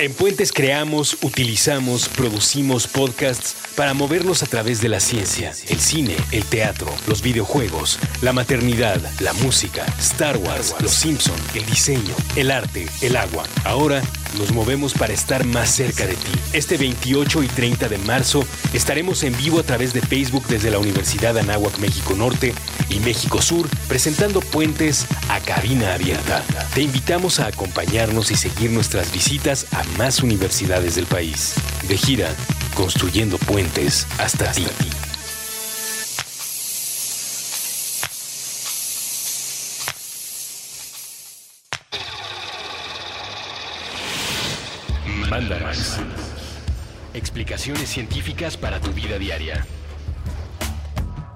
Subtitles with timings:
[0.00, 6.16] En Puentes creamos, utilizamos, producimos podcasts para movernos a través de la ciencia, el cine,
[6.32, 12.50] el teatro, los videojuegos, la maternidad, la música, Star Wars, los Simpson, el diseño, el
[12.50, 13.44] arte, el agua.
[13.62, 14.02] Ahora
[14.36, 16.32] nos movemos para estar más cerca de ti.
[16.52, 20.78] Este 28 y 30 de marzo estaremos en vivo a través de Facebook desde la
[20.78, 22.52] Universidad Anáhuac México Norte
[22.88, 26.44] y México Sur, presentando puentes a cabina abierta.
[26.74, 31.54] Te invitamos a acompañarnos y seguir nuestras visitas a más universidades del país.
[31.88, 32.34] De gira,
[32.74, 34.66] construyendo puentes hasta ti.
[45.28, 45.98] Mandarax.
[47.12, 49.66] Explicaciones científicas para tu vida diaria.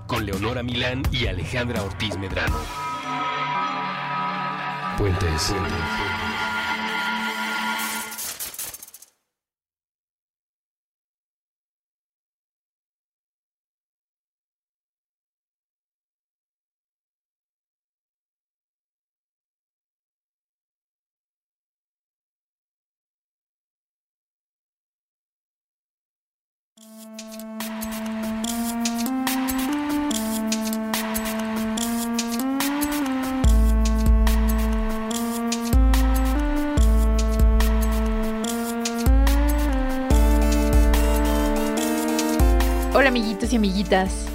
[0.07, 2.59] Con Leonora Milán y Alejandra Ortiz Medrano.
[4.97, 5.53] Puentes.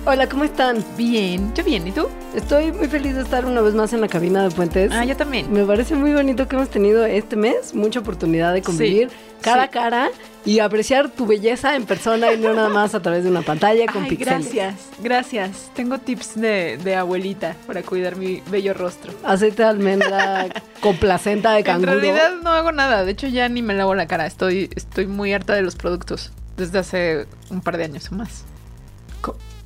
[0.07, 0.83] Hola, ¿cómo están?
[0.97, 2.07] Bien, yo bien, ¿y tú?
[2.33, 4.91] Estoy muy feliz de estar una vez más en la cabina de Puentes.
[4.91, 5.53] Ah, yo también.
[5.53, 9.09] Me parece muy bonito que hemos tenido este mes mucha oportunidad de convivir
[9.43, 9.71] cara a sí.
[9.71, 10.09] cara
[10.43, 13.85] y apreciar tu belleza en persona y no nada más a través de una pantalla
[13.85, 14.51] con Ay, pixeles.
[14.55, 15.71] gracias, gracias.
[15.75, 19.13] Tengo tips de, de abuelita para cuidar mi bello rostro.
[19.23, 20.47] Aceite de almendra
[20.81, 21.91] con placenta de En canguro.
[21.91, 25.31] realidad no hago nada, de hecho ya ni me lavo la cara, estoy, estoy muy
[25.31, 28.45] harta de los productos desde hace un par de años o más.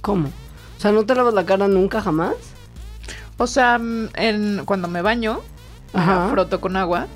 [0.02, 0.28] ¿Cómo?
[0.78, 2.36] O sea, ¿no te lavas la cara nunca jamás?
[3.38, 5.40] O sea, mm, en, cuando me baño,
[5.94, 6.30] Ajá.
[6.30, 7.08] froto con agua.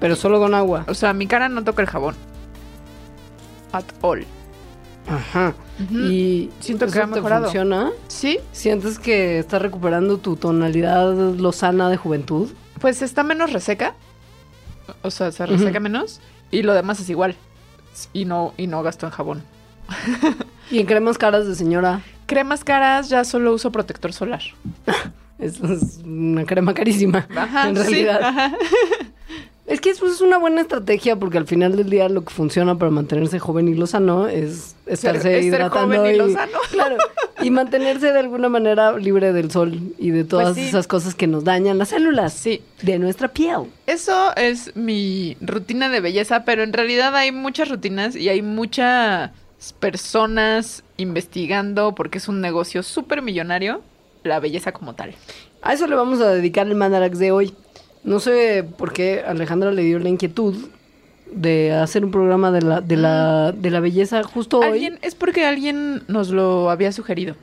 [0.00, 0.84] Pero solo con agua.
[0.88, 2.14] O sea, mi cara no toca el jabón.
[3.72, 4.24] At all.
[5.08, 5.54] Ajá.
[5.90, 7.44] Y Siento que ¿eso ha te mejorado.
[7.44, 7.92] funciona?
[8.08, 12.50] Sí, ¿Sientes que estás recuperando tu tonalidad lozana de juventud?
[12.80, 13.94] Pues está menos reseca.
[15.02, 16.20] O sea, se reseca menos.
[16.50, 17.36] Y lo demás es igual.
[18.12, 19.42] Y no, y no gasto en jabón.
[20.70, 24.42] Y en cremas caras de señora, Cremas caras, ya solo uso protector solar.
[25.38, 27.26] es, es una crema carísima.
[27.36, 28.20] Ajá, en sí, realidad.
[28.22, 28.52] ajá.
[29.66, 32.78] Es que eso es una buena estrategia porque al final del día lo que funciona
[32.78, 36.36] para mantenerse joven y lozano es estarse es ser hidratando joven y y,
[36.70, 36.96] claro,
[37.42, 40.68] y mantenerse de alguna manera libre del sol y de todas Pues sí.
[40.68, 42.62] esas cosas que nos dañan las células Sí.
[42.82, 43.62] de nuestra piel.
[43.88, 49.32] Eso es mi rutina de belleza, pero en realidad hay muchas rutinas y hay muchas
[49.72, 53.82] personas investigando porque es un negocio súper millonario
[54.26, 55.14] la belleza como tal.
[55.62, 57.54] A eso le vamos a dedicar el Mandarax de hoy.
[58.04, 60.56] No sé por qué Alejandra le dio la inquietud
[61.30, 64.96] de hacer un programa de la, de la, de la belleza justo hoy.
[65.02, 67.34] Es porque alguien nos lo había sugerido.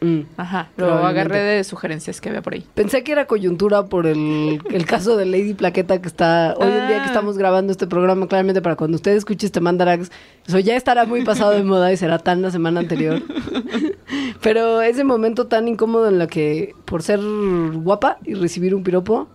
[0.00, 0.20] Mm.
[0.38, 2.64] Ajá, lo agarré de sugerencias que había por ahí.
[2.74, 6.88] Pensé que era coyuntura por el, el caso de Lady Plaqueta que está hoy en
[6.88, 7.06] día que Ah.
[7.06, 8.26] estamos grabando este programa.
[8.26, 10.10] Claramente para cuando usted escuche este Mandarax,
[10.46, 13.20] eso ya estará muy pasado de moda y será tan la semana anterior.
[14.42, 19.28] Pero ese momento tan incómodo en la que por ser guapa y recibir un piropo,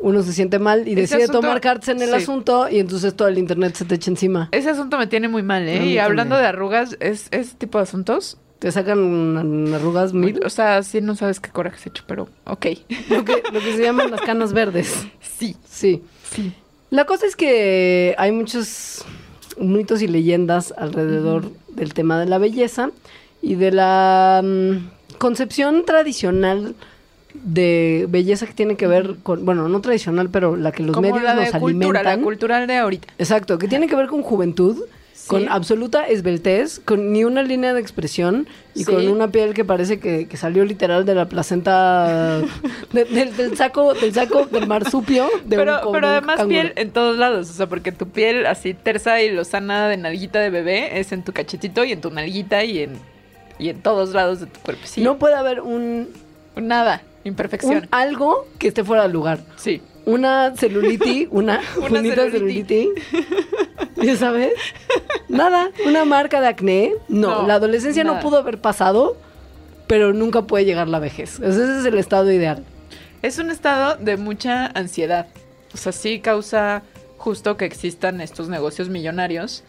[0.00, 2.14] uno se siente mal y Ese decide asunto- tomar cartas en el sí.
[2.16, 4.48] asunto y entonces todo el internet se te echa encima.
[4.52, 5.86] Ese asunto me tiene muy mal, ¿eh?
[5.86, 6.42] Y hablando también.
[6.52, 8.38] de arrugas, es ese tipo de asuntos.
[8.58, 12.66] Te sacan arrugas mil, O sea, sí no sabes qué coraje has hecho, pero ok.
[13.10, 15.06] lo que, lo que se llaman las canas verdes.
[15.20, 16.02] Sí, Sí.
[16.32, 16.52] sí.
[16.90, 19.04] La cosa es que hay muchos
[19.58, 22.90] mitos y leyendas alrededor del tema de la belleza
[23.42, 26.74] y de la mm, concepción tradicional
[27.34, 31.08] de belleza que tiene que ver con, bueno, no tradicional, pero la que los Como
[31.08, 32.22] medios la de nos cultura, la alimentan.
[32.24, 33.08] cultural de ahorita.
[33.18, 34.78] Exacto, que tiene que ver con juventud,
[35.26, 35.30] Sí.
[35.30, 38.46] con absoluta esbeltez, con ni una línea de expresión
[38.76, 38.92] y Sí.
[38.92, 42.38] con una piel que parece que, que salió literal de la placenta
[42.92, 46.72] de- del, del saco del saco del marsupio de Pero, un pero un además piel
[46.76, 50.50] en todos lados, o sea, porque tu piel así tersa y lozana de nalguita de
[50.50, 52.92] bebé es en tu cachetito y en tu nalguita y en,
[53.58, 54.82] y en todos lados de tu cuerpo.
[54.84, 56.08] Sí, No puede haber un,
[56.54, 57.88] nada, un imperfección.
[57.90, 59.40] algo que esté fuera de lugar.
[59.56, 59.82] Sí.
[60.06, 61.60] Una celulitis, una,
[61.90, 62.88] Una celulitis.
[63.96, 64.52] ¿Ya sabes?
[65.28, 66.92] Nada, una marca de acné.
[67.08, 68.16] No, No, la adolescencia nada.
[68.16, 69.16] no pudo haber pasado,
[69.86, 71.40] pero nunca puede llegar la vejez.
[71.40, 72.64] Ese es el estado ideal.
[73.22, 75.26] Es un estado de mucha ansiedad.
[75.74, 76.82] O sea, sí causa
[77.18, 79.64] justo que existan estos negocios millonarios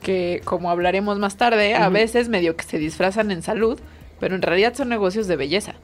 [0.00, 3.78] que, como hablaremos más tarde, a veces medio que se disfrazan en salud,
[4.18, 5.74] pero en realidad son negocios de belleza.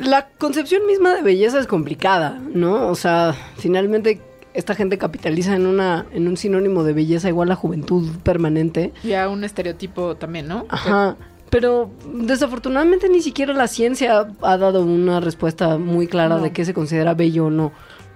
[0.00, 2.88] La concepción misma de belleza es complicada, ¿no?
[2.88, 4.20] O sea, finalmente
[4.54, 8.92] esta gente capitaliza en una en un sinónimo de belleza igual a juventud permanente.
[9.04, 10.66] Y a un estereotipo también, ¿no?
[10.68, 11.16] Ajá.
[11.50, 16.42] Pero desafortunadamente ni siquiera la ciencia ha dado una respuesta muy clara No.
[16.42, 17.72] de qué se considera bello o no.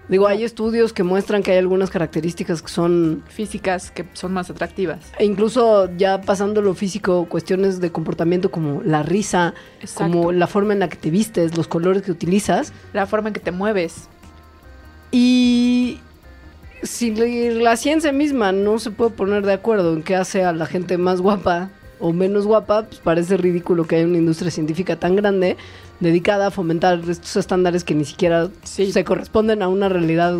[0.09, 4.51] Digo, hay estudios que muestran que hay algunas características que son, Físicas que son más
[4.51, 4.99] atractivas.
[5.19, 10.13] e incluso ya pasando lo físico, cuestiones de comportamiento como la risa, Exacto.
[10.13, 12.73] como la forma en la que te vistes, los colores que utilizas.
[12.93, 14.09] La forma en que te mueves.
[15.11, 16.01] Y
[16.83, 20.67] si la ciencia misma no se puede poner de acuerdo en qué hace a la
[20.67, 21.71] gente más guapa
[22.01, 25.57] o menos guapa, pues parece ridículo que haya una industria científica tan grande
[26.01, 28.93] dedicada a fomentar estos estándares que ni siquiera Sí.
[28.93, 30.35] se corresponden a una realidad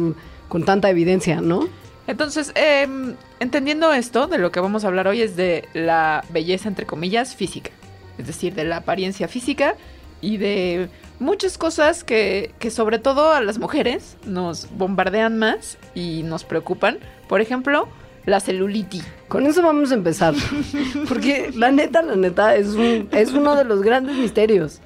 [0.49, 1.69] con tanta evidencia, ¿no?
[2.07, 6.69] Entonces, em, entendiendo esto, de lo que vamos a hablar hoy es de la belleza,
[6.69, 7.71] entre comillas, física.
[8.19, 9.75] Es decir, de la apariencia física
[10.21, 16.23] y de muchas cosas que, que sobre todo a las mujeres nos bombardean más y
[16.25, 16.99] nos preocupan.
[17.29, 17.89] Por ejemplo,
[18.27, 19.05] la celulitis.
[19.29, 20.35] Con eso vamos a empezar.
[21.09, 24.81] Porque la neta, la neta, es, un- es uno de los grandes misterios.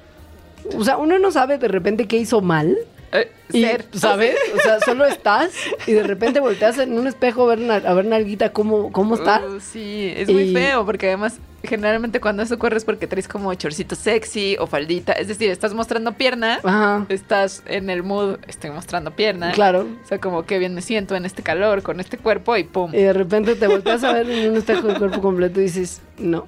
[0.77, 2.77] O sea, uno no sabe de repente qué hizo mal.
[3.11, 4.35] Eh, Y, ser, ¿sabes?
[4.55, 5.49] O sea, solo estás
[5.87, 9.15] y de repente volteas en un espejo a ver, na- a ver nalguita cómo, cómo
[9.15, 9.41] está.
[9.43, 13.51] Uh, sí, es muy feo porque además generalmente cuando eso ocurre es porque traes como
[13.55, 15.13] chorcito sexy o faldita.
[15.13, 19.51] Es decir, estás mostrando pierna, Ajá, estás en el mood, estoy mostrando pierna.
[19.53, 19.87] claro.
[20.03, 22.93] O sea, como que bien me siento en este calor, con este cuerpo y pum.
[22.93, 26.01] Y de repente te volteas a ver en un espejo de cuerpo completo y dices,
[26.19, 26.45] no.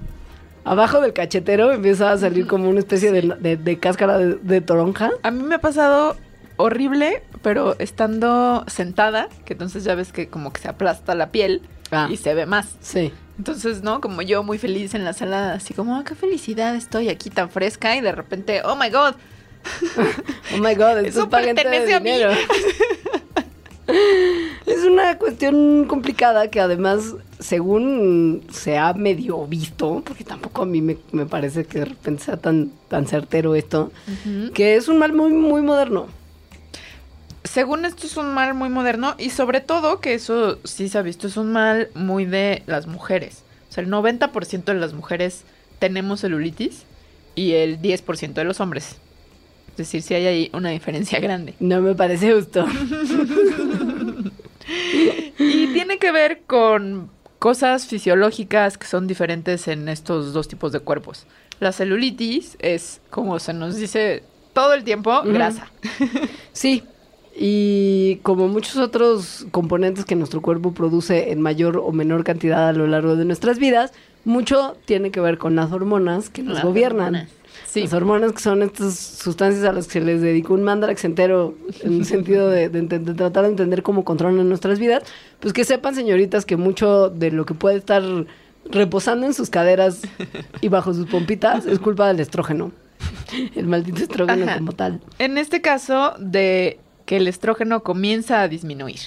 [0.64, 4.60] Abajo del cachetero empieza a salir como una especie de, de- de cáscara de, de
[4.60, 5.10] toronja.
[5.22, 6.16] A mí me ha pasado
[6.56, 11.62] horrible, pero estando sentada, que entonces ya ves que como que se aplasta la piel
[11.94, 12.08] Ah.
[12.10, 12.76] y se ve más.
[12.80, 13.12] Sí.
[13.36, 14.00] Entonces, ¿no?
[14.00, 17.50] Como yo muy feliz en la sala, así como, "Ah, qué felicidad, estoy aquí tan
[17.50, 19.14] fresca y de repente, oh my god,
[20.54, 22.10] Oh my god, Eso gente de pertenece a mí.
[22.12, 22.30] dinero.
[24.66, 30.80] Es una cuestión complicada que además, según se ha medio visto, porque tampoco a mí
[30.80, 33.92] me, me parece que de repente sea tan, tan certero esto,
[34.54, 36.06] que es un mal muy, muy moderno.
[37.44, 41.02] según esto es un mal muy moderno y sobre todo que eso sí se ha
[41.02, 43.42] visto, es un mal muy de las mujeres.
[43.68, 45.44] O sea, el 90% de las mujeres
[45.78, 46.84] tenemos celulitis
[47.34, 48.96] y el 10% de los hombres.
[49.72, 51.54] Es decir, sí hay ahí una diferencia grande.
[51.58, 52.66] No me parece justo.
[55.38, 57.10] Y tiene que ver con
[57.42, 61.26] cosas fisiológicas que son diferentes en estos dos tipos de cuerpos.
[61.58, 64.22] La celulitis es, como se nos dice
[64.52, 65.66] todo el tiempo, grasa.
[66.52, 66.84] Sí,
[67.36, 72.72] y como muchos otros componentes que nuestro cuerpo produce en mayor o menor cantidad a
[72.72, 73.92] lo largo de nuestras vidas,
[74.24, 77.06] mucho tiene que ver con las hormonas que nos gobiernan.
[77.06, 77.41] hormonas.
[77.72, 77.80] Sí.
[77.84, 81.54] Las hormonas que son estas sustancias a las que se les dedicó un mandarax entero
[81.82, 85.04] en el sentido de, de ente- de tratar de entender cómo controlan nuestras vidas,
[85.40, 88.02] pues que sepan, señoritas, que mucho de lo que puede estar
[88.70, 90.02] reposando en sus caderas
[90.60, 92.72] y bajo sus pompitas es culpa del estrógeno.
[93.56, 94.58] El maldito estrógeno Ajá.
[94.58, 95.00] como tal.
[95.18, 99.00] En este caso, de que el estrógeno comienza a disminuir.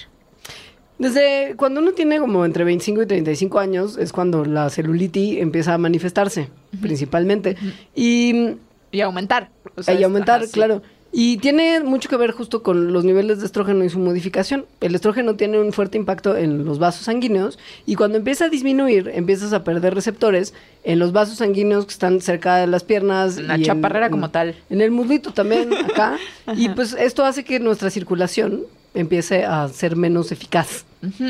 [0.98, 5.74] Desde cuando uno tiene como entre 25 y 35 años es cuando la celulitis empieza
[5.74, 6.48] a manifestarse,
[6.80, 7.56] principalmente.
[7.94, 8.56] Y,
[8.92, 9.50] Y aumentar.
[9.76, 10.52] O sea, y aumentar, ajá, sí.
[10.52, 10.82] claro.
[11.12, 14.66] Y tiene mucho que ver justo con los niveles de estrógeno y su modificación.
[14.82, 19.10] El estrógeno tiene un fuerte impacto en los vasos sanguíneos y cuando empieza a disminuir,
[19.14, 20.52] empiezas a perder receptores
[20.84, 23.38] en los vasos sanguíneos que están cerca de las piernas.
[23.38, 24.56] La en- chaparrera en- como tal.
[24.68, 26.18] En el muslito también, acá.
[26.54, 30.84] y pues esto hace que nuestra circulación empiece a ser menos eficaz.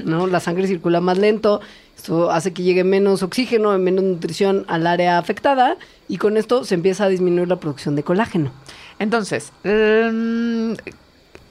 [0.04, 0.26] ¿no?
[0.26, 1.60] La sangre circula más lento,
[1.96, 5.76] esto hace que llegue menos oxígeno, menos nutrición al área afectada
[6.08, 8.52] y con esto se empieza a disminuir la producción de colágeno.
[8.98, 10.74] Entonces, mm,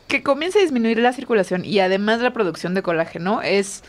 [0.08, 3.84] que comience a disminuir la circulación y además la producción de colágeno es...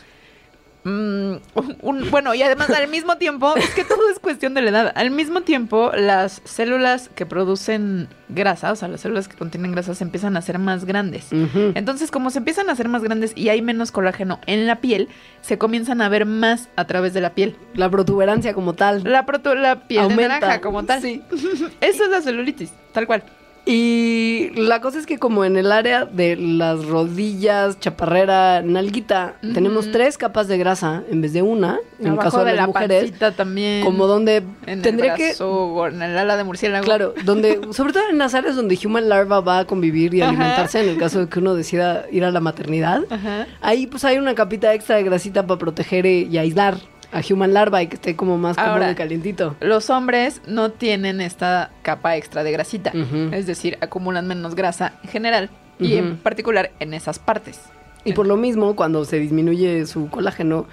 [0.87, 1.37] mm,
[1.81, 4.93] un- bueno, y además al mismo tiempo, es que todo es cuestión de la edad.
[4.95, 9.93] Al mismo tiempo, las células que producen grasa, o sea, las células que contienen grasa,
[9.95, 11.27] se empiezan a hacer más grandes.
[11.75, 15.09] Entonces, como se empiezan a hacer más grandes y hay menos colágeno en la piel,
[15.41, 17.55] se comienzan a ver más a través de la piel.
[17.73, 19.03] La protuberancia como tal.
[19.03, 20.39] La, piel de aumenta.
[20.39, 21.01] naranja como tal.
[21.01, 21.21] Sí.
[21.81, 23.23] Eso es la celulitis, tal cual.
[23.69, 29.91] Y la cosa es que como en el área de las rodillas, chaparrera, nalguita, tenemos
[29.91, 32.61] tres capas de grasa en vez de una, en el Abajo caso de, de las
[32.61, 33.83] la mujeres, también.
[33.83, 36.85] como donde en tendría el que brazo o en el ala de murciélago.
[36.85, 40.29] Claro, donde, sobre todo en las áreas donde Human Larva va a convivir y Ajá.
[40.29, 43.01] alimentarse en el caso de que uno decida ir a la maternidad.
[43.09, 43.47] Ajá.
[43.59, 46.77] Ahí pues hay una capita extra de grasita para proteger y aislar
[47.11, 49.55] a Human Larva y que esté como más cómodo Ahora, y calientito.
[49.61, 52.91] Los hombres no tienen esta capa extra de grasita.
[53.31, 55.49] Es decir, acumulan menos grasa en general
[55.79, 57.59] y en particular en esas partes.
[58.03, 60.65] Y por lo mismo, cuando se disminuye su colágeno,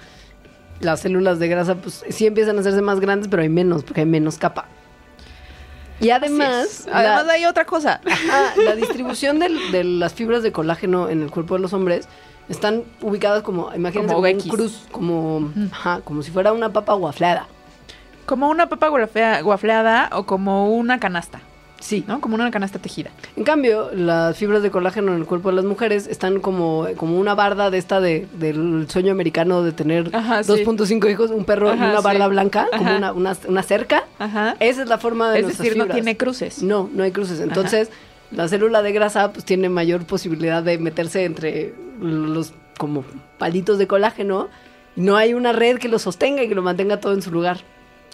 [0.79, 4.01] las células de grasa pues sí empiezan a hacerse más grandes, pero hay menos, porque
[4.01, 4.65] hay menos capa.
[6.01, 6.87] Y además.
[6.91, 8.01] Además la- hay otra cosa.
[8.63, 12.07] La distribución del- de las fibras de colágeno en el cuerpo de los hombres
[12.49, 16.93] están ubicadas como, imagínense, Como como, un cruz, como, ajá, como si fuera una papa
[16.93, 17.47] guafleada.
[18.25, 21.41] Como una papa guaflea- guafleada o como una canasta,
[21.79, 22.03] Sí.
[22.07, 22.19] ¿no?
[22.21, 23.11] Como una canasta tejida.
[23.35, 27.19] En cambio, las fibras de colágeno en el cuerpo de las mujeres están como, como
[27.19, 30.51] una barda de esta de, del sueño americano de tener Ajá, sí.
[30.51, 32.29] 2.5 hijos, un perro Ajá, y una barda sí.
[32.31, 34.05] blanca, como una, una, una cerca.
[34.17, 34.55] Ajá.
[34.59, 36.63] Esa es la forma de Es decir, no tiene cruces.
[36.63, 37.39] No, no hay cruces.
[37.39, 37.89] Entonces,
[38.31, 43.03] la célula de grasa pues tiene mayor posibilidad de meterse entre los como
[43.37, 44.49] palitos de colágeno.
[44.95, 47.59] No hay una red que lo sostenga y que lo mantenga todo en su lugar.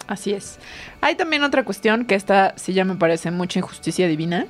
[0.08, 0.58] Así es.
[1.00, 4.46] Hay también otra cuestión que esta sí ya me parece mucha injusticia divina,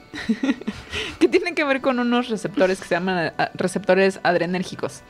[1.20, 5.02] que tiene que ver con unos receptores que se llaman ah, receptores adrenérgicos.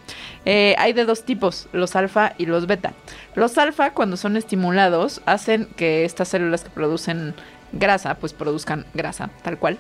[0.45, 2.93] Eh, hay de dos tipos, los alfa y los beta.
[3.37, 7.35] Los alfa, cuando son estimulados, hacen que estas células que producen
[7.73, 9.79] grasa, pues produzcan grasa, tal cual.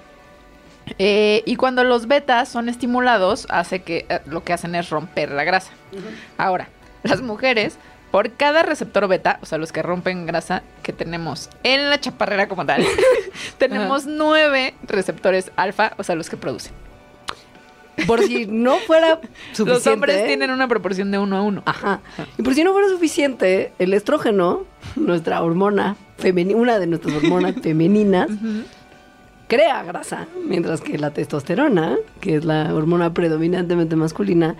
[0.99, 5.31] Eh, y cuando los betas son estimulados, hace que eh, lo que hacen es romper
[5.31, 5.73] la grasa.
[6.39, 6.69] Ahora,
[7.03, 7.79] las mujeres,
[8.11, 12.49] por cada receptor beta, o sea, los que rompen grasa que tenemos en la chaparrera
[12.49, 12.85] como tal,
[13.59, 16.73] tenemos nueve receptores alfa, o sea, los que producen.
[18.07, 19.21] Por si no fuera
[19.53, 19.73] suficiente.
[19.73, 21.63] Los hombres tienen una proporción de uno a uno.
[21.67, 22.01] Ajá.
[22.39, 24.65] Y por si no fuera suficiente, el estrógeno,
[24.97, 28.65] nuestra hormona femenina, una de nuestras hormonas femeninas, Ujú.
[29.57, 34.57] Crea grasa, mientras que la testosterona, que es la hormona predominantemente masculina,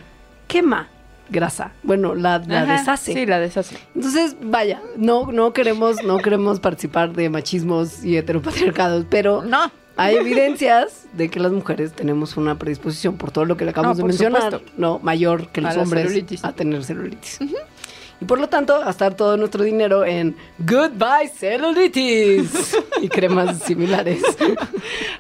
[0.49, 0.89] quema
[1.31, 1.73] grasa.
[1.83, 3.15] Bueno, la, la Ajá, deshace.
[3.15, 3.79] Sí, la deshace.
[3.95, 9.71] Entonces, vaya, no, no queremos, no queremos participar de machismos y heteropatriarcados, pero No.
[9.97, 13.97] hay evidencias de que las mujeres tenemos una predisposición por todo lo que le acabamos
[13.97, 14.73] No, de mencionar, supuesto.
[14.77, 16.45] no mayor que A los hombres celulitis.
[16.45, 17.39] a tener celulitis.
[18.23, 24.23] Y por lo tanto, gastar todo nuestro dinero en Goodbye Celulitis y cremas similares.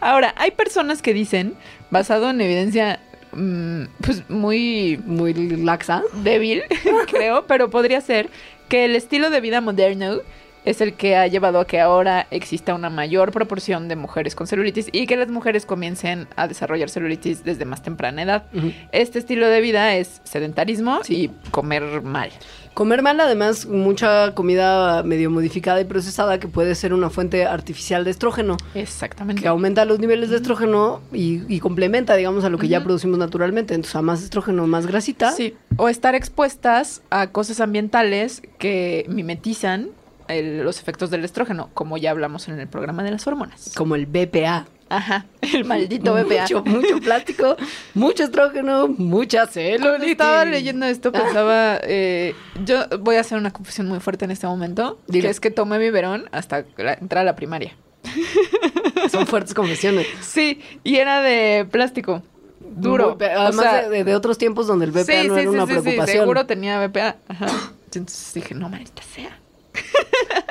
[0.00, 1.54] Ahora, hay personas que dicen,
[1.90, 3.00] basado en evidencia
[3.32, 6.04] mm, pues muy Muy laxa.
[6.22, 6.62] débil,
[7.10, 8.30] creo, pero podría ser
[8.68, 10.20] que el estilo de vida moderno
[10.64, 14.46] es el que ha llevado a que ahora exista una mayor proporción de mujeres con
[14.46, 18.44] celulitis y que las mujeres comiencen a desarrollar celulitis desde más temprana edad.
[18.92, 22.30] Este estilo de vida es sedentarismo y comer mal.
[22.74, 28.02] Comer mal, además, mucha comida medio modificada y procesada que puede ser una fuente artificial
[28.02, 28.56] de estrógeno.
[28.74, 29.42] Exactamente.
[29.42, 33.18] que aumenta los niveles de estrógeno y, y complementa, digamos, a lo que ya producimos
[33.18, 33.74] naturalmente.
[33.74, 35.32] Entonces, a más estrógeno, más grasita.
[35.32, 39.90] Sí, o estar expuestas a cosas ambientales que mimetizan
[40.28, 43.72] el- los efectos del estrógeno, como ya hablamos en el programa de las hormonas.
[43.76, 44.66] Como el BPA.
[44.88, 46.42] Ajá, el maldito BPA.
[46.42, 47.56] Mucho, mucho plástico,
[47.94, 50.10] mucho estrógeno, mucha celulitis.
[50.12, 52.34] Estaba leyendo esto pensaba, eh,
[52.66, 55.22] yo voy a hacer una confesión muy fuerte en este momento, Dilo.
[55.24, 57.74] que es que tomé biberón hasta la- entrar a la primaria.
[59.10, 60.06] Son fuertes confesiones.
[60.20, 62.22] Sí, y era de plástico,
[62.60, 63.16] duro.
[63.18, 65.42] Muy- O además sea, de, de otros tiempos donde el BPA sí, no sí, era
[65.42, 66.18] sí, una sí, sí, preocupación.
[66.20, 67.16] seguro tenía BPA.
[67.28, 67.46] Ajá.
[67.86, 69.38] Entonces dije, no, maldita sea.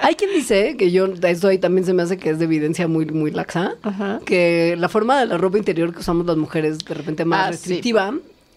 [0.04, 2.88] Hay quien dice que yo, esto ahí también se me hace que es de evidencia
[2.88, 4.20] muy, muy laxa, Ajá.
[4.26, 7.46] que la forma de la ropa interior que usamos las mujeres de repente más Ah,
[7.48, 7.52] sí.
[7.52, 8.14] restrictiva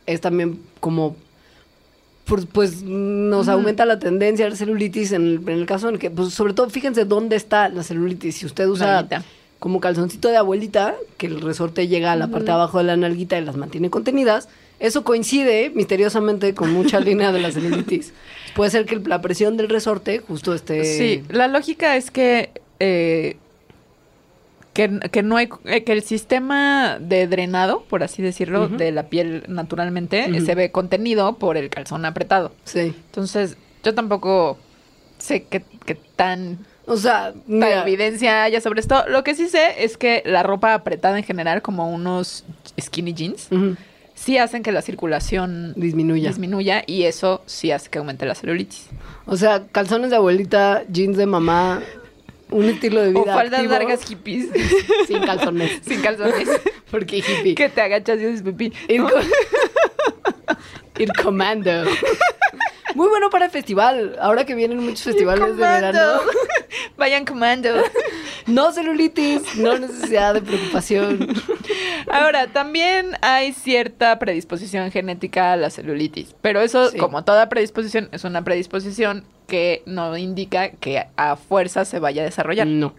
[0.07, 1.17] es también como
[2.25, 5.95] pues, pues, nos aumenta la tendencia a la celulitis en el, en el caso en
[5.95, 9.07] el que pues sobre todo fíjense dónde está la celulitis si usted usa
[9.59, 12.97] como calzoncito de abuelita que el resorte llega a la parte de abajo de la
[12.97, 18.13] nalguita y las mantiene contenidas eso coincide misteriosamente con mucha línea de la celulitis.
[18.55, 22.51] Puede ser que la presión del resorte justo esté Sí, la lógica es que,
[22.81, 23.37] eh,
[24.73, 29.09] que, que no hay, eh, que el sistema de drenado, por así decirlo, de la
[29.09, 32.53] piel naturalmente se ve contenido por el calzón apretado.
[32.65, 32.95] sí.
[33.07, 34.59] Entonces, yo tampoco
[35.19, 39.05] sé qué, qué tan o sea mira, evidencia haya sobre esto.
[39.09, 42.45] Lo que sí sé es que la ropa apretada en general, como unos
[42.81, 43.49] skinny jeans,
[44.15, 48.87] sí hacen que la circulación disminuya disminuya y eso sí hace que aumente la celulitis.
[49.27, 51.83] O sea, calzones de abuelita, jeans de mamá
[52.51, 54.49] un estilo de vida O faldas activo, largas hippies.
[55.09, 55.81] sin calzones.
[55.87, 56.49] Sin calzones.
[56.91, 57.55] Porque hippie.
[57.57, 58.73] que te agachas y haces pipí.
[58.89, 59.11] Ir, co-
[60.99, 61.71] Ir comando.
[62.95, 64.17] Muy bueno para el festival.
[64.21, 66.21] Ahora que vienen muchos festivales de verano.
[66.97, 67.71] Vayan comando.
[68.47, 71.35] No celulitis, no necesidad de preocupación.
[72.11, 76.99] Ahora, también hay cierta predisposición genética a la celulitis, pero eso, Sí.
[76.99, 82.25] como toda predisposición, es una predisposición que no indica que a fuerza se vaya a
[82.25, 82.67] desarrollar.
[82.67, 82.95] No.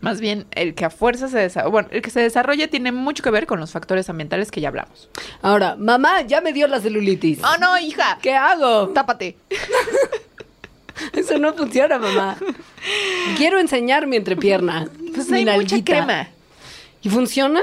[0.00, 3.22] Más bien, el que a fuerza se desarrolla, bueno, el que se desarrolla tiene mucho
[3.22, 5.08] que ver con los factores ambientales que ya hablamos.
[5.40, 7.40] Ahora, mamá, ya me dio la celulitis.
[7.42, 8.18] ¡Oh, no, hija!
[8.20, 8.88] ¿Qué hago?
[8.90, 9.36] ¡Tápate!
[11.12, 12.36] Eso no funciona, mamá.
[13.36, 14.88] Quiero enseñar mi entrepierna.
[15.14, 16.28] Pues mi hay mucha crema.
[17.02, 17.60] ¿Y funciona?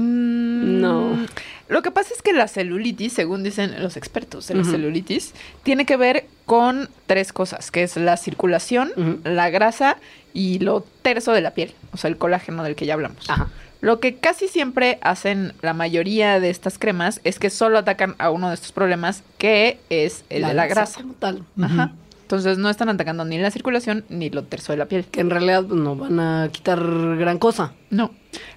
[0.00, 1.26] Mm, No.
[1.68, 5.32] Lo que pasa es que la celulitis, según dicen los expertos en la celulitis,
[5.64, 8.92] tiene que ver con tres cosas, que es la circulación,
[9.24, 9.96] la grasa
[10.32, 13.28] y lo terso de la piel, o sea, el colágeno del que ya hablamos.
[13.28, 13.48] Ajá.
[13.80, 18.30] Lo que casi siempre hacen la mayoría de estas cremas es que solo atacan a
[18.30, 21.00] uno de estos problemas, que es el de la grasa.
[21.02, 21.42] como tal.
[21.60, 21.92] Ajá.
[22.26, 25.04] Entonces no están atacando ni la circulación ni lo terso de la piel.
[25.04, 26.80] Que en realidad pues, no van a quitar
[27.16, 27.72] gran cosa.
[27.90, 28.10] No.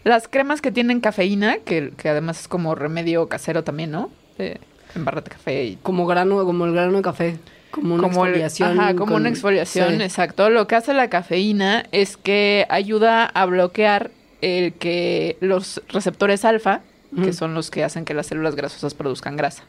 [0.03, 4.09] Las cremas que tienen cafeína, que, que además es como remedio casero también, ¿no?
[4.39, 4.59] De
[4.95, 7.38] embárrate café y Como grano, como el grano de café.
[7.69, 8.79] Como una como el- exfoliación.
[8.79, 10.01] ajá, como con- una exfoliación, Sí.
[10.01, 10.49] exacto.
[10.49, 14.09] Lo que hace la cafeína es que ayuda a bloquear
[14.41, 16.81] el que los receptores alfa,
[17.23, 19.61] que son los que hacen que las células grasosas produzcan grasa.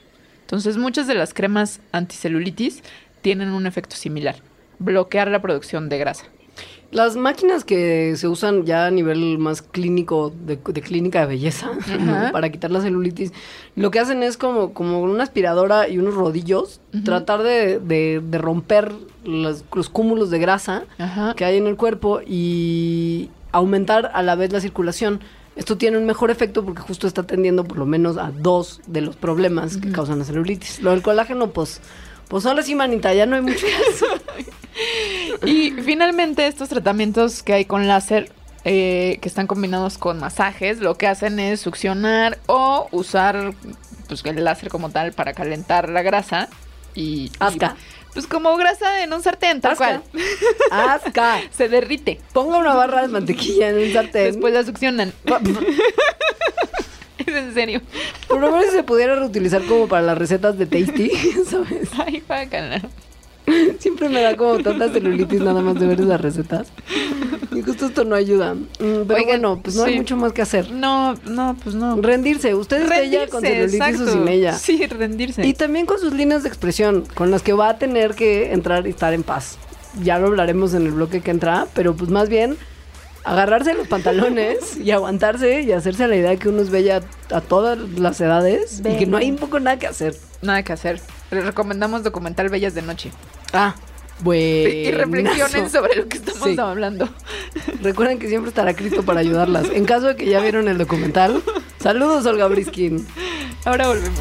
[0.42, 2.82] Entonces, muchas de las cremas anticelulitis
[3.22, 4.36] tienen un efecto similar,
[4.78, 6.24] bloquear la producción de grasa.
[6.90, 11.70] Las máquinas que se usan ya a nivel más clínico, de, de clínica de belleza,
[12.32, 13.32] para quitar la celulitis,
[13.76, 18.38] lo que hacen es como, como una aspiradora y unos rodillos, tratar de, de- de
[18.38, 18.92] romper
[19.24, 21.34] los, los cúmulos de grasa Ajá.
[21.36, 25.20] que hay en el cuerpo y aumentar a la vez la circulación.
[25.56, 29.00] Esto tiene un mejor efecto porque justo está atendiendo por lo menos a dos de
[29.00, 30.80] los problemas que causan la celulitis.
[30.80, 31.80] Lo del colágeno, pues,
[32.30, 34.22] pues ahora sí, manita, ya no hay mucho hacer.
[35.44, 38.32] Y finalmente estos tratamientos que hay con láser,
[38.64, 43.52] eh, que están combinados con masajes, lo que hacen es succionar o usar
[44.08, 46.48] pues, el láser como tal para calentar la grasa
[46.94, 47.02] y...
[47.02, 47.76] y, Asca.
[48.14, 50.00] pues como grasa en un sartén, tal Asca.
[50.00, 50.22] cual.
[50.70, 51.40] Asca.
[51.50, 52.20] Se derrite.
[52.32, 54.32] Ponga una barra de mantequilla en un sartén.
[54.32, 55.12] Después la succionan.
[57.26, 57.80] es en serio.
[58.28, 61.10] Por lo menos se pudiera reutilizar como para las recetas de Tasty,
[61.46, 61.90] ¿sabes?
[61.98, 62.80] Ay, bacana.
[63.78, 66.68] Siempre me da como tanta celulitis nada más de ver esas recetas.
[67.52, 68.54] Y justo esto no ayuda.
[68.54, 70.70] Mm, Pero Oigan, bueno, pues no hay mucho más que hacer.
[70.70, 72.00] No, no, pues no.
[72.00, 72.54] Rendirse.
[72.54, 74.12] Usted está ya con celulitis o exacto.
[74.12, 74.52] sin ella.
[74.52, 75.44] Sí, rendirse.
[75.44, 78.86] Y también con sus líneas de expresión, con las que va a tener que entrar
[78.86, 79.58] y estar en paz.
[80.02, 82.56] Ya lo hablaremos en el bloque que entra, pero pues más bien
[83.24, 87.40] agarrarse los pantalones y aguantarse y hacerse la idea de que uno es bella a
[87.40, 90.14] todas las edades y que no hay un poco nada que hacer.
[90.42, 91.00] Nada que hacer.
[91.30, 93.10] Les recomendamos documental Bellas de Noche.
[93.52, 93.74] Ah,
[94.20, 94.40] bueno.
[94.70, 96.56] y reflexionen sobre lo que estamos Sí.
[96.58, 97.08] hablando.
[97.82, 99.66] Recuerden que siempre estará Cristo para ayudarlas.
[99.72, 101.42] En caso de que ya vieron el documental,
[101.82, 103.06] saludos, Olga Briskin.
[103.64, 104.20] Ahora volvemos.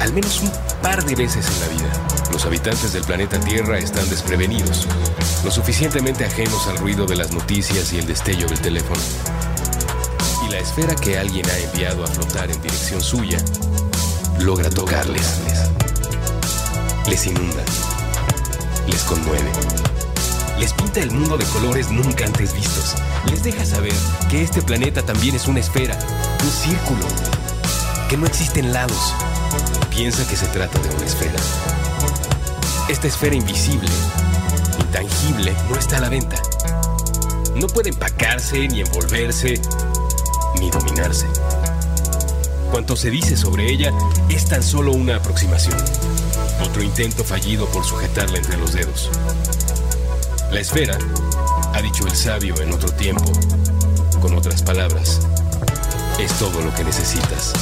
[0.00, 1.92] al menos un par de veces en la vida,
[2.32, 4.86] los habitantes del planeta Tierra están desprevenidos,
[5.44, 9.00] lo suficientemente ajenos al ruido de las noticias y el destello del teléfono.
[10.46, 13.38] Y la esfera que alguien ha enviado a flotar en dirección suya
[14.40, 15.40] logra tocarles.
[17.08, 17.64] Les inunda,
[18.86, 19.50] les conmueve,
[20.58, 22.94] les pinta el mundo de colores nunca antes vistos.
[23.30, 23.92] Les deja saber
[24.30, 25.98] que este planeta también es una esfera,
[26.42, 27.06] un círculo,
[28.08, 29.14] que no existen lados.
[29.98, 31.40] Piensa que se trata de una esfera.
[32.88, 33.90] Esta esfera invisible,
[34.78, 36.40] intangible, no está a la venta.
[37.56, 39.60] No puede empacarse, ni envolverse,
[40.60, 41.26] ni dominarse.
[42.70, 43.92] Cuanto se dice sobre ella
[44.28, 45.76] es tan solo una aproximación.
[46.62, 49.10] Otro intento fallido por sujetarla entre los dedos.
[50.52, 50.96] La esfera,
[51.74, 53.32] ha dicho el sabio en otro tiempo,
[54.22, 55.18] con otras palabras,
[56.20, 57.52] es todo lo que necesitas.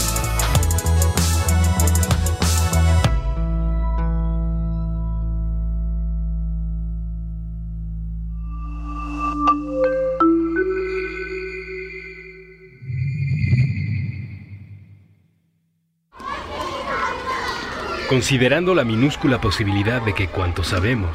[18.09, 21.11] Considerando la minúscula posibilidad de que cuanto sabemos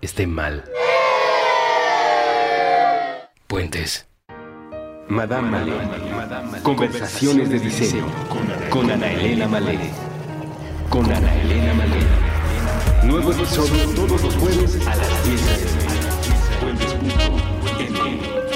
[0.00, 0.64] esté mal.
[3.46, 4.08] Puentes.
[5.08, 5.72] Madame Malé.
[6.62, 8.06] Conversaciones de diseño.
[8.70, 9.78] Con Ana Elena Malé.
[10.88, 11.98] Con Ana Elena Malé.
[13.04, 15.56] Nuevo episodio todos los jueves a las 10 de
[16.60, 18.49] Puentes.mx.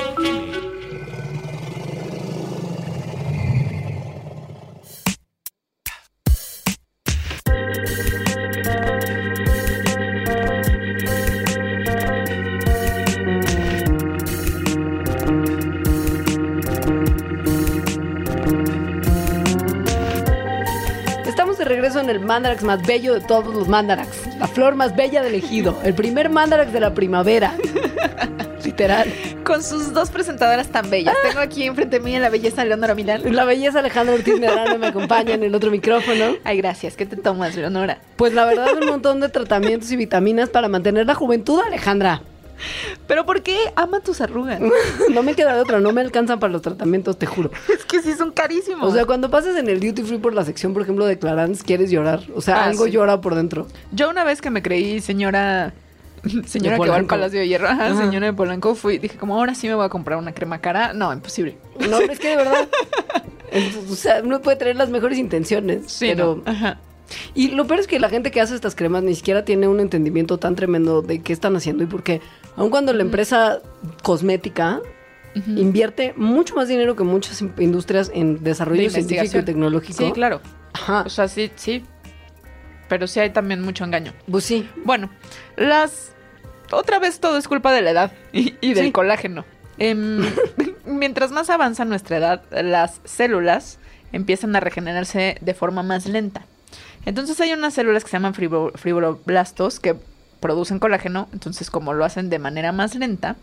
[22.34, 24.08] mandarax más bello de todos los mandarax.
[24.40, 25.78] La flor más bella del ejido.
[25.84, 27.54] El primer mandarax de la primavera.
[28.64, 29.06] Literal.
[29.44, 31.14] Con sus dos presentadoras tan bellas.
[31.22, 33.22] Tengo aquí enfrente de mí a la belleza Leonora Milán.
[33.32, 36.34] La belleza Alejandra Ortiz Medrano me acompaña en el otro micrófono.
[36.42, 36.96] Ay, gracias.
[36.96, 37.98] ¿Qué te tomas, Leonora?
[38.16, 42.20] Pues la verdad, un montón de tratamientos y vitaminas para mantener la juventud, Alejandra.
[43.06, 44.60] ¿Pero por qué ama tus arrugas?
[45.10, 47.50] No me queda de otra, no me alcanzan para los tratamientos, te juro.
[47.72, 48.88] es que sí son carísimos.
[48.88, 51.64] O sea, cuando pasas en el duty free por la sección, por ejemplo, de Clarance,
[51.64, 52.20] quieres llorar.
[52.34, 52.90] O sea, Ah, algo sí.
[52.92, 53.66] llora por dentro.
[53.92, 55.72] Yo una vez que me creí señora...
[56.46, 57.04] Señora que va al.
[57.04, 57.96] Palacio de Hierro, ajá, Ajá.
[58.02, 60.94] señora de Polanco, fui, dije como ahora sí me voy a comprar una crema cara.
[60.94, 61.58] No, imposible.
[61.90, 62.66] No, es que de verdad.
[63.90, 65.82] o sea, uno puede tener las mejores intenciones.
[65.92, 66.40] Sí, pero.
[66.44, 66.50] no.
[66.50, 66.78] Ajá.
[67.34, 69.80] Y lo peor es que la gente que hace estas cremas ni siquiera tiene un
[69.80, 72.22] entendimiento tan tremendo de qué están haciendo y por qué.
[72.56, 73.60] Aun cuando la empresa
[74.02, 74.80] cosmética
[75.46, 79.98] invierte mucho más dinero que muchas in- industrias en desarrollo De científico y tecnológico.
[80.06, 80.40] Sí, claro.
[80.72, 81.02] Ajá.
[81.04, 81.84] O sea, sí, sí.
[82.88, 84.12] Pero sí hay también mucho engaño.
[84.30, 84.68] Pues sí.
[84.84, 85.10] Bueno,
[85.56, 86.12] las.
[86.70, 88.92] Otra vez todo es culpa de la edad y, y del Sí.
[88.92, 89.44] colágeno.
[89.78, 90.24] Em,
[90.86, 93.78] mientras más avanza nuestra edad, las células
[94.12, 96.46] empiezan a regenerarse de forma más lenta.
[97.06, 99.96] Entonces hay unas células que se llaman fibro- fibroblastos que
[100.44, 103.36] producen colágeno, entonces como lo hacen de manera más lenta,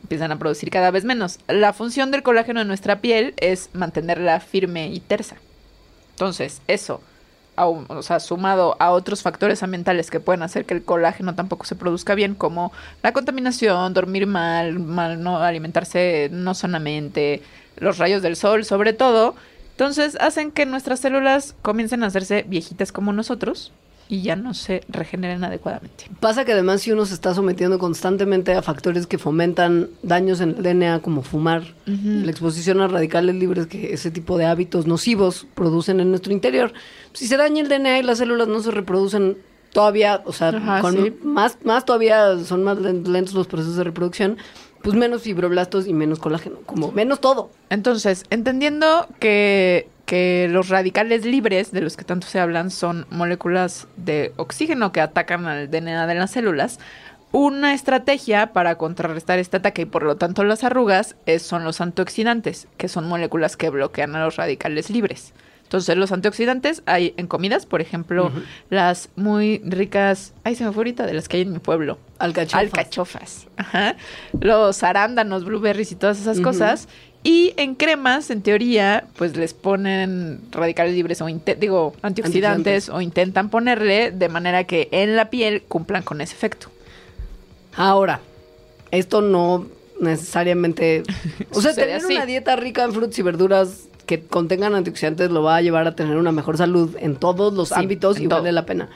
[0.00, 1.38] empiezan a producir cada vez menos.
[1.48, 5.36] La función del colágeno en nuestra piel es mantenerla firme y tersa.
[6.12, 7.02] Entonces, eso,
[7.58, 11.66] au- o sea, sumado a otros factores ambientales que pueden hacer que el colágeno tampoco
[11.66, 17.42] se produzca bien, como la contaminación, dormir mal, mal no alimentarse no sanamente,
[17.76, 19.34] los rayos del sol, sobre todo,
[19.72, 23.72] entonces hacen que nuestras células comiencen a hacerse viejitas como nosotros
[24.08, 26.04] y ya no se regeneren adecuadamente.
[26.20, 30.50] Pasa que además si uno se está sometiendo constantemente a factores que fomentan daños en
[30.50, 35.46] el DNA como fumar, la exposición a radicales libres que ese tipo de hábitos nocivos
[35.54, 36.72] producen en nuestro interior,
[37.12, 39.36] si se daña el DNA y las células no se reproducen
[39.72, 41.12] todavía, o sea, Ajá, con sí.
[41.22, 44.38] más, más todavía son más len- lentos los procesos de reproducción,
[44.82, 47.50] pues menos fibroblastos y menos colágeno, como menos todo.
[47.70, 53.88] Entonces, entendiendo que, que los radicales libres, de los que tanto se hablan, son moléculas
[53.96, 56.78] de oxígeno que atacan al DNA de las células,
[57.32, 61.80] una estrategia para contrarrestar este ataque y por lo tanto las arrugas es- son los
[61.80, 65.34] antioxidantes, que son moléculas que bloquean a los radicales libres.
[65.64, 68.30] Entonces, los antioxidantes hay en comidas, por ejemplo,
[68.70, 71.98] las muy ricas, ay, se me fue ahorita, de las que hay en mi pueblo.
[72.20, 72.60] Alcachofas.
[72.62, 73.46] Alcachofas.
[73.56, 73.96] Ajá.
[74.40, 76.86] Los arándanos, blueberries y todas esas cosas.
[77.28, 82.88] Y en cremas, en teoría, pues les ponen radicales libres o, digo, antioxidantes, Antioxidantes.
[82.88, 86.68] o intentan ponerle de manera que en la piel cumplan con ese efecto.
[87.74, 88.20] Ahora,
[88.92, 89.66] esto no
[90.00, 91.02] necesariamente...
[91.52, 92.14] O sea, tener así.
[92.14, 95.96] una dieta rica en frutas y verduras que contengan antioxidantes lo va a llevar a
[95.96, 98.38] tener una mejor salud en todos los Sí, ámbitos y todo.
[98.38, 98.88] vale la pena.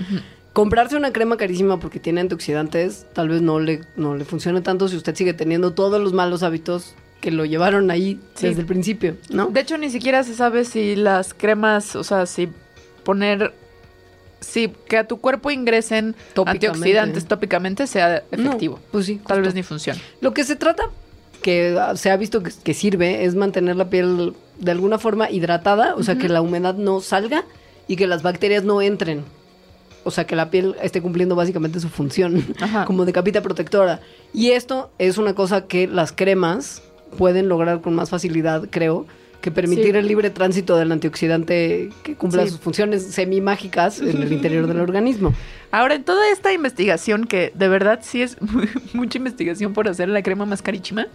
[0.52, 4.86] Comprarse una crema carísima porque tiene antioxidantes tal vez no le, no le funcione tanto
[4.86, 8.48] si usted sigue teniendo todos los malos hábitos que lo llevaron ahí Sí.
[8.48, 9.46] desde el principio, ¿no?
[9.48, 12.48] De hecho, ni siquiera se sabe si las cremas, o sea, si
[13.04, 13.52] poner
[14.40, 16.66] sí, que a tu cuerpo ingresen Tópicamente.
[16.68, 18.76] antioxidantes tópicamente sea efectivo.
[18.76, 20.00] No, pues sí, Tal vez ni funcione.
[20.22, 20.84] Lo que se trata,
[21.42, 25.30] que ah, se ha visto que, que sirve, es mantener la piel de alguna forma
[25.30, 27.44] hidratada, o sea, que la humedad no salga
[27.88, 29.24] y que las bacterias no entren.
[30.04, 32.84] O sea, que la piel esté cumpliendo básicamente su función Ajá.
[32.86, 34.00] como de capita protectora.
[34.32, 36.82] Y esto es una cosa que las cremas
[37.16, 39.06] pueden lograr con más facilidad, creo,
[39.40, 39.98] que permitir Sí.
[39.98, 42.50] el libre tránsito del antioxidante que cumpla Sí.
[42.50, 45.32] sus funciones semi-mágicas en el interior del organismo.
[45.70, 48.36] Ahora, en toda esta investigación, que de verdad sí es
[48.92, 51.06] mucha investigación por hacer la crema más carichima,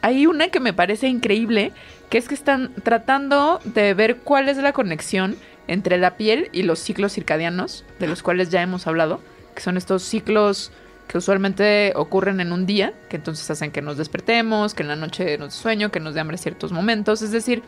[0.00, 1.72] hay una que me parece increíble,
[2.10, 6.62] que es que están tratando de ver cuál es la conexión entre la piel y
[6.62, 9.20] los ciclos circadianos, de los cuales ya hemos hablado,
[9.54, 10.72] que son estos ciclos
[11.08, 14.96] que usualmente ocurren en un día, que entonces hacen que nos despertemos, que en la
[14.96, 17.62] noche nos sueño, que nos dé hambre ciertos momentos, es decir,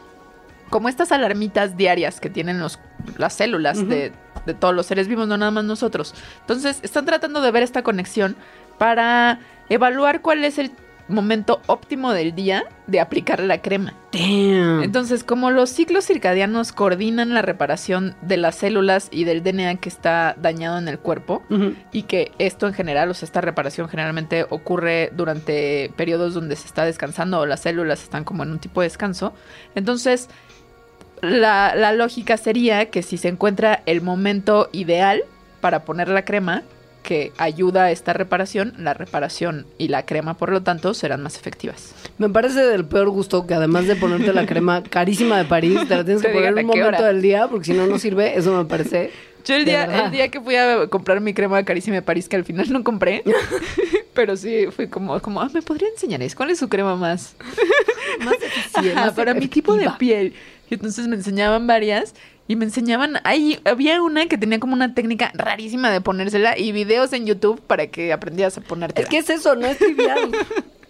[0.68, 2.79] como estas alarmitas diarias que tienen los,
[3.18, 4.12] las células de,
[4.46, 6.14] de todos los seres vivos, no nada más nosotros.
[6.42, 8.37] Entonces, están tratando de ver esta conexión
[8.79, 10.70] para evaluar cuál es el
[11.11, 13.94] momento óptimo del día de aplicar la crema.
[14.12, 14.83] Damn.
[14.83, 19.88] Entonces, como los ciclos circadianos coordinan la reparación de las células y del DNA que
[19.88, 21.42] está dañado en el cuerpo,
[21.92, 26.66] y que esto en general, o sea, esta reparación generalmente ocurre durante periodos donde se
[26.66, 29.33] está descansando o las células están como en un tipo de descanso.
[29.75, 30.29] Entonces,
[31.20, 35.23] la, la lógica sería que si se encuentra el momento ideal
[35.61, 36.62] para poner la crema
[37.02, 41.36] que ayuda a esta reparación, la reparación y la crema, por lo tanto, serán más
[41.36, 41.94] efectivas.
[42.18, 45.96] Me parece del peor gusto que además de ponerte la crema carísima de París, te
[45.96, 47.06] la tienes que Te poner en un momento hora.
[47.06, 48.36] del día, porque si no, no sirve.
[48.36, 49.10] Eso me parece.
[49.44, 52.36] Yo el día, el día que fui a comprar mi crema carísima de París, que
[52.36, 53.24] al final no compré,
[54.14, 56.20] pero sí fui como, como, ah, ¿me podría enseñar?
[56.36, 57.34] ¿Cuál es su crema más?
[58.22, 58.92] Más eficiente.
[58.92, 59.98] Ajá, más para mi tipo de efectiva.
[59.98, 60.34] piel.
[60.68, 62.14] Y entonces me enseñaban varias
[62.50, 66.72] y me enseñaban, ahí había una que tenía como una técnica rarísima de ponérsela y
[66.72, 69.00] videos en YouTube para que aprendieras a ponerte.
[69.00, 70.32] Es que es eso, no es trivial.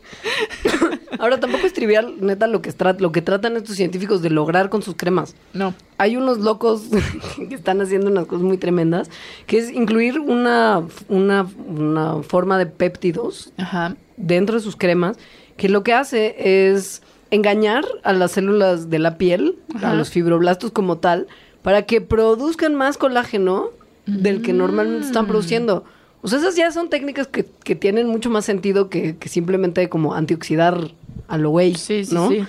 [1.18, 4.80] Ahora tampoco es trivial, neta, lo que, lo que tratan estos científicos de lograr con
[4.80, 5.34] sus cremas.
[5.52, 5.74] no.
[5.98, 6.84] Hay unos locos
[7.50, 9.10] que están haciendo unas cosas muy tremendas,
[9.46, 13.96] que es incluir una, una, una forma de péptidos Ajá.
[14.16, 15.18] dentro de sus cremas,
[15.58, 16.36] que lo que hace
[16.70, 19.90] es engañar a las células de la piel, Ajá.
[19.90, 21.28] a los fibroblastos como tal,
[21.62, 23.70] para que produzcan más colágeno
[24.06, 25.28] del que normalmente están Mm.
[25.28, 25.84] produciendo.
[26.22, 29.88] O sea, esas ya son técnicas que, que tienen mucho más sentido que, que simplemente
[29.88, 30.90] como antioxidar
[31.28, 32.28] a lo güey, Sí, sí, ¿no?
[32.28, 32.42] sí.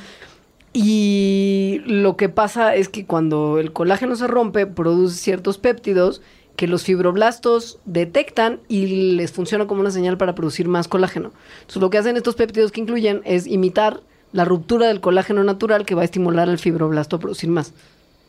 [0.73, 6.21] Y lo que pasa es que cuando el colágeno se rompe, produce ciertos péptidos
[6.55, 11.31] que los fibroblastos detectan y les funciona como una señal para producir más colágeno.
[11.61, 15.85] Entonces, lo que hacen estos péptidos que incluyen es imitar la ruptura del colágeno natural
[15.85, 17.73] que va a estimular al fibroblasto a producir más.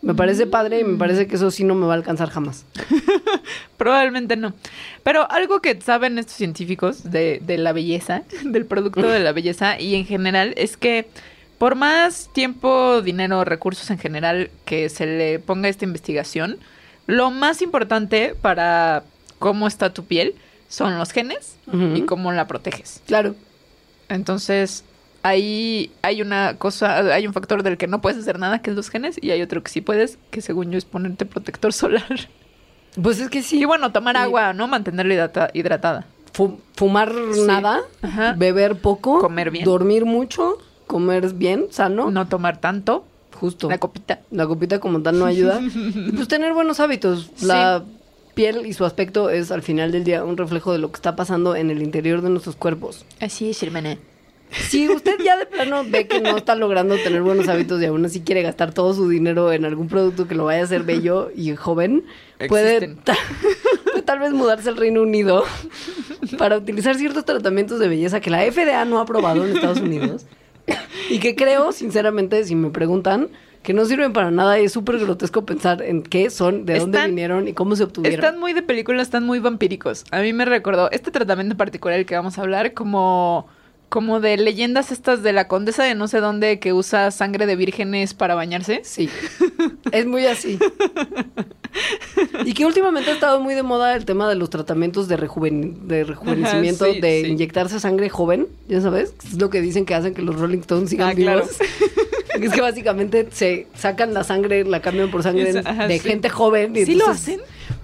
[0.03, 2.65] Me parece padre y me parece que eso sí no me va a alcanzar jamás.
[3.77, 4.53] Probablemente no.
[5.05, 9.81] Pero algo que saben estos científicos de, de la belleza, del producto de la belleza
[9.81, 11.07] y en general, es que
[11.59, 16.59] por más tiempo, dinero, recursos en general que se le ponga a esta investigación,
[17.07, 19.05] lo más importante para
[19.39, 20.35] cómo está tu piel
[20.69, 21.57] son los genes
[21.95, 23.03] y cómo la proteges.
[23.07, 23.37] Claro.
[24.09, 24.85] Entonces,
[25.23, 28.77] ahí hay una cosa, hay un factor del que no puedes hacer nada, que es
[28.77, 32.29] los genes, y hay otro que sí puedes, que según yo es ponerte protector solar.
[33.01, 33.61] Pues es que sí.
[33.61, 34.69] Y bueno, tomar agua, ¿no?
[34.69, 36.07] Mantenerla hidrata- hidratada.
[36.33, 37.43] Fu- fumar Sí.
[37.47, 38.35] nada, Ajá.
[38.37, 39.65] beber poco, Comer bien.
[39.65, 43.05] dormir mucho, comer bien, sano, No tomar tanto.
[43.39, 43.69] justo.
[43.69, 44.21] La copita.
[44.31, 45.61] La copita como tal no ayuda.
[45.61, 47.31] Y pues tener buenos hábitos.
[47.43, 47.83] La
[48.35, 51.17] piel y su aspecto es al final del día un reflejo de lo que está
[51.17, 53.05] pasando en el interior de nuestros cuerpos.
[53.21, 53.97] Así es, hermana.
[54.53, 58.05] Si usted ya de plano ve que no está logrando tener buenos hábitos y aún
[58.05, 61.31] así quiere gastar todo su dinero en algún producto que lo vaya a hacer bello
[61.35, 62.05] y joven,
[62.49, 63.03] puede, Existen.
[63.05, 63.17] ta-
[63.85, 65.45] puede tal vez mudarse al Reino Unido
[66.39, 70.27] para utilizar ciertos tratamientos de belleza que la FDA no ha aprobado en Estados Unidos
[71.11, 73.29] y que creo, sinceramente, si me preguntan,
[73.63, 76.99] que no sirven para nada y es súper grotesco pensar en qué son, de dónde
[76.99, 78.19] Están- vinieron y cómo se obtuvieron.
[78.25, 80.05] Están muy de película, están muy vampíricos.
[80.11, 83.47] A mí me recordó este tratamiento en particular el que vamos a hablar como
[83.93, 87.57] como de leyendas estas de la condesa de no sé dónde que usa sangre de
[87.57, 88.81] vírgenes para bañarse.
[88.85, 89.11] Sí,
[89.93, 90.59] es muy así.
[92.47, 95.75] Y que últimamente ha estado muy de moda el tema de los tratamientos de, rejuven-
[95.83, 97.31] de rejuvenecimiento, Ajá, sí, de sí.
[97.33, 100.89] inyectarse sangre joven, ya sabes, es lo que dicen que hacen que los Rolling Stones
[100.89, 101.43] sigan Ah, claro.
[101.43, 101.57] vivos.
[102.43, 106.09] es que básicamente se sacan la sangre, la cambian por sangre ajá, de sí.
[106.09, 106.75] gente joven.
[106.75, 107.41] y ¿Sí lo hacen?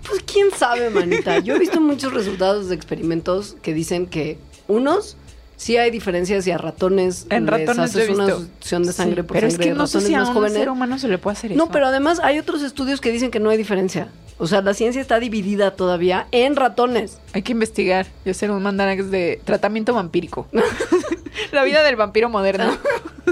[0.09, 1.38] Pues quién sabe, manita.
[1.40, 5.18] Yo he visto muchos resultados de experimentos que dicen que unos
[5.59, 9.27] Sí hay diferencias y a ratones En les ratones haces una succión de sangre Sí,
[9.27, 10.57] por pero es que no sé si a más un jóvenes.
[10.57, 11.59] ser humano se le puede hacer eso.
[11.59, 14.09] No, pero además hay otros estudios que dicen que no hay diferencia.
[14.38, 17.18] O sea, la ciencia está dividida todavía en ratones.
[17.33, 20.47] Hay que investigar y hacer un mandanax de tratamiento vampírico.
[21.53, 22.79] La vida del vampiro moderno.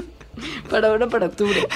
[0.70, 1.66] Para ahora, para octubre.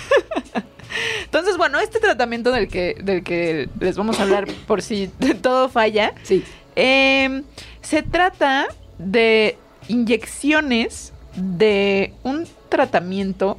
[1.25, 5.09] Entonces, bueno, este tratamiento del que, del que les vamos a hablar por si
[5.41, 6.45] todo falla, Sí.
[6.77, 7.43] eh,
[7.83, 8.67] se trata
[8.99, 9.57] de
[9.91, 13.59] inyecciones de un tratamiento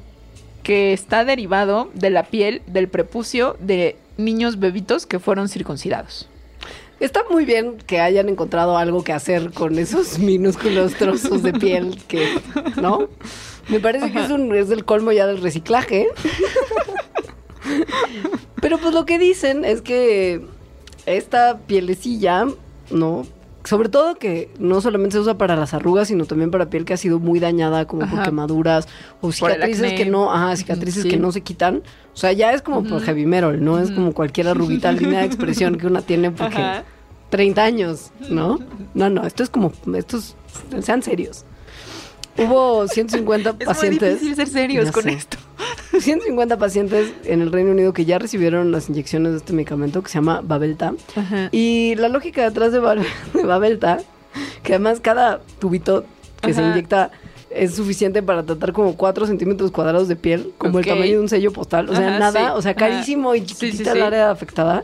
[0.64, 6.28] que está derivado de la piel del prepucio de niños bebitos que fueron circuncidados.
[7.00, 12.00] Está muy bien que hayan encontrado algo que hacer con esos minúsculos trozos de piel
[12.08, 12.40] que,
[12.80, 13.10] ¿no?
[13.68, 16.08] Me parece que es, un, es el colmo ya del reciclaje.
[18.62, 20.46] Pero pues lo que dicen es que
[21.06, 22.46] esta pielecilla,
[22.92, 23.26] ¿no?
[23.64, 26.94] Sobre todo que no solamente se usa para las arrugas, sino también para piel que
[26.94, 28.88] ha sido muy dañada, como por quemaduras
[29.22, 31.10] o cicatrices que no, ajá, cicatrices Sí.
[31.10, 31.84] que no se quitan.
[32.14, 35.26] O sea, ya es como por heavy metal, no es como cualquier arruguita, línea de
[35.28, 36.84] expresión que una tiene porque Ajá.
[37.30, 38.60] 30 años, ¿no?
[38.96, 40.36] No, no, esto es como, estos,
[40.82, 41.46] sean serios.
[42.38, 44.14] Hubo 150 Es muy pacientes.
[44.16, 45.12] difícil ser serios con sé.
[45.14, 45.38] esto.
[46.00, 50.10] 150 pacientes en el Reino Unido que ya recibieron las inyecciones de este medicamento que
[50.10, 50.94] se llama Babelta.
[51.52, 52.96] Y la lógica detrás de, Ba-
[53.34, 54.00] de Babelta,
[54.64, 56.06] que además cada tubito
[56.42, 56.72] que se Ajá.
[56.72, 57.12] inyecta
[57.50, 61.28] es suficiente para tratar como 4 centímetros cuadrados de piel, como el tamaño de un
[61.30, 61.90] sello postal.
[61.90, 62.54] O sea, Ajá, nada, sí.
[62.56, 62.80] o sea, Ajá.
[62.80, 64.84] carísimo y chiquitita sí, el área afectada.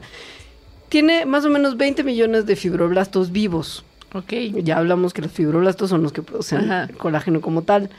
[0.89, 3.84] Tiene más o menos 20 millones de fibroblastos vivos.
[4.13, 4.32] Ok.
[4.63, 6.89] Ya hablamos que los fibroblastos son los que producen Ajá.
[6.98, 7.89] colágeno como tal.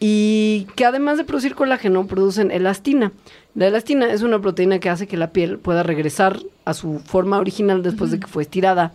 [0.00, 3.12] Y que además de producir colágeno, producen elastina.
[3.54, 7.38] La elastina es una proteína que hace que la piel pueda regresar a su forma
[7.38, 8.92] original después de que fue estirada.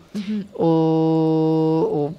[0.53, 2.13] O-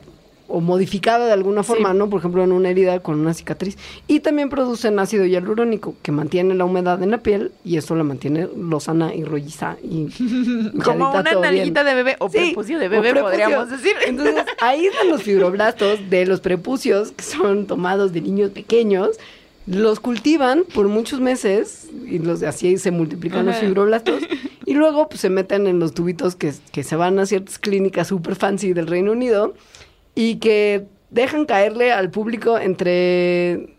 [0.55, 1.69] o modificada de alguna Sí.
[1.69, 2.09] forma, ¿no?
[2.09, 3.77] Por ejemplo, en una herida con una cicatriz.
[4.07, 8.05] Y también producen ácido hialurónico, que mantiene la humedad en la piel y eso la
[8.05, 9.77] mantiene lozana y rolliza.
[9.83, 10.07] Y
[10.85, 11.41] Como una bien.
[11.41, 13.25] nalguita de bebé o Sí, prepucio de bebé, prepucio.
[13.31, 13.93] podríamos decir.
[14.07, 19.19] Entonces, ahí están los fibroblastos de los prepucios, que son tomados de niños pequeños.
[19.67, 24.23] Los cultivan por muchos meses y los así se multiplican los fibroblastos.
[24.67, 28.09] Y luego pues, se meten en los tubitos que, que se van a ciertas clínicas
[28.09, 29.53] super fancy del Reino Unido
[30.15, 33.77] y que dejan caerle al público entre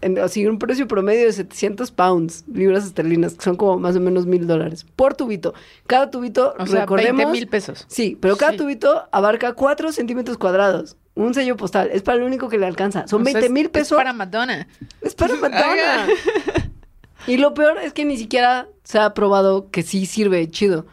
[0.00, 4.00] en, así, un precio promedio de 700 pounds, libras esterlinas, que son como más o
[4.00, 5.54] menos mil dólares por tubito.
[5.86, 7.84] Cada tubito, O recordemos, 20 mil pesos.
[7.88, 8.58] Sí, pero cada Sí.
[8.58, 10.96] tubito abarca 4 centímetros cuadrados.
[11.14, 11.90] Un sello postal.
[11.92, 13.06] Es para lo único que le alcanza.
[13.06, 13.96] Son O sea, 20 es- mil es pesos.
[13.96, 14.66] para Madonna.
[15.02, 16.08] Es para Madonna.
[17.28, 20.86] Y lo peor es que ni siquiera se ha probado que sí sirve chido.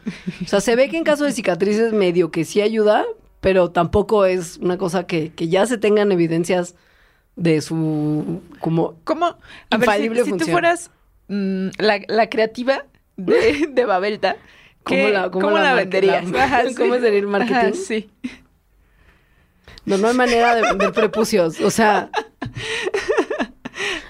[0.44, 3.04] O sea, se ve que en caso de cicatrices medio que sí ayuda,
[3.40, 6.74] pero tampoco es una cosa que, que ya se tengan evidencias
[7.36, 9.26] de su como ¿Cómo?
[9.26, 9.38] A ver,
[9.70, 10.52] si, Infalible si tú función.
[10.52, 10.90] fueras
[11.28, 12.84] mm, la, la creativa
[13.16, 14.36] de, de Babelta,
[14.82, 16.24] ¿Cómo ¿qué- la- cómo cómo la venderías?
[16.76, 17.54] cómo sería el marketing?
[17.54, 18.10] Ajá, sí.
[19.84, 21.60] no, no hay manera de vender prepucios.
[21.60, 22.10] O sea,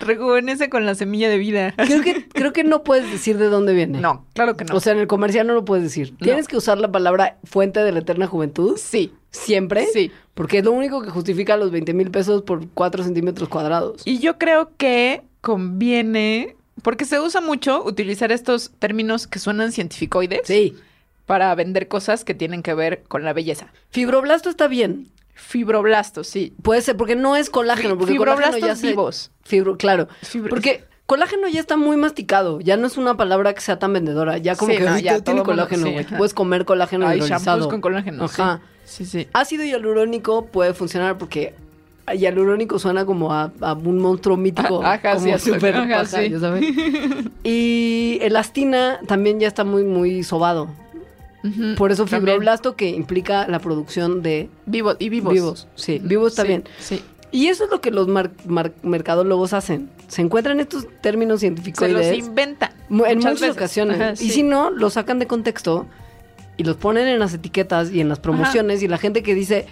[0.01, 1.75] Rejuvenece con la semilla de vida.
[1.77, 4.01] creo que, creo que no puedes decir de dónde viene.
[4.01, 4.75] No, claro que no.
[4.75, 6.13] O sea, en el comercial no lo puedes decir.
[6.13, 6.19] No.
[6.25, 9.87] Tienes que usar la palabra fuente de la eterna juventud sí, siempre.
[9.93, 10.11] sí.
[10.35, 14.03] Porque es lo único que justifica los 20 mil pesos por 4 centímetros cuadrados.
[14.07, 20.41] Y yo creo que conviene, porque se usa mucho utilizar estos términos que suenan cientificoides
[20.45, 20.75] Sí.
[21.27, 23.69] para vender cosas que tienen que ver con la belleza.
[23.91, 25.09] Fibroblasto está bien.
[25.41, 26.53] Fibroblastos, sí.
[26.63, 27.97] Puede ser, porque no es colágeno.
[27.99, 29.31] Porque Fibroblastos colágeno ya se- vivos.
[29.43, 30.07] Fibro, claro.
[30.49, 32.61] Porque colágeno ya está muy masticado.
[32.61, 34.39] Ya no es una palabra que sea tan vendedora.
[34.39, 36.05] Ya como Sí, que no, ya tiene todo mundo- colágeno, güey.
[36.07, 37.69] Puedes comer colágeno Hay hidrolizado.
[37.69, 38.25] con colágeno.
[38.25, 38.61] Ajá.
[38.85, 39.27] Sí, sí.
[39.33, 41.55] Ácido hialurónico puede funcionar porque
[42.17, 44.83] hialurónico suena como a, a un monstruo mítico.
[44.85, 46.31] Ajá, como sí, súper Ajá, paja, sí.
[46.31, 46.65] ya sabes.
[47.45, 50.69] Y elastina también ya está muy, muy sobado.
[51.77, 52.21] Por eso también.
[52.23, 55.33] fibroblasto que implica la producción de Vivos y vivos.
[55.33, 55.69] vivos.
[55.75, 56.65] Sí, vivos Sí, también.
[56.79, 57.03] Sí.
[57.33, 59.89] Y eso es lo que los mar- mar- mercadólogos hacen.
[60.09, 62.73] Se encuentran estos términos científicos Se los inventan.
[62.91, 63.51] en muchas, veces.
[63.57, 64.01] ocasiones.
[64.01, 64.31] Ajá, Y sí.
[64.31, 65.87] si no, los sacan de contexto
[66.57, 69.67] y los ponen en las etiquetas y en las promociones y la gente que dice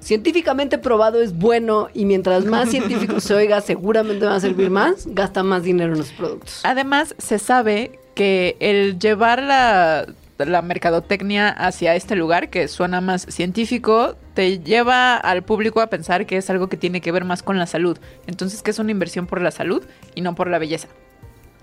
[0.00, 5.06] científicamente probado es bueno y mientras más científico se oiga seguramente va a servir más,
[5.06, 6.60] gasta más dinero en los productos.
[6.62, 10.06] Además, se sabe que el llevar la,
[10.38, 16.26] la mercadotecnia hacia este lugar, que suena más científico, te lleva al público a pensar
[16.26, 17.98] que es algo que tiene que ver más con la salud.
[18.26, 20.88] Entonces, que es una inversión por la salud y no por la belleza.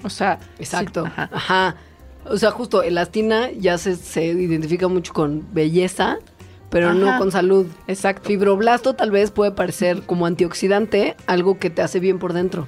[0.04, 1.04] O sea, Exacto.
[1.04, 1.30] sí, ajá.
[1.34, 1.76] ajá.
[2.26, 6.20] O sea, justo elastina ya se, se identifica mucho con belleza,
[6.70, 7.68] pero no con salud.
[7.88, 8.28] Exacto.
[8.28, 12.68] Fibroblasto tal vez puede parecer como antioxidante, algo que te hace bien por dentro.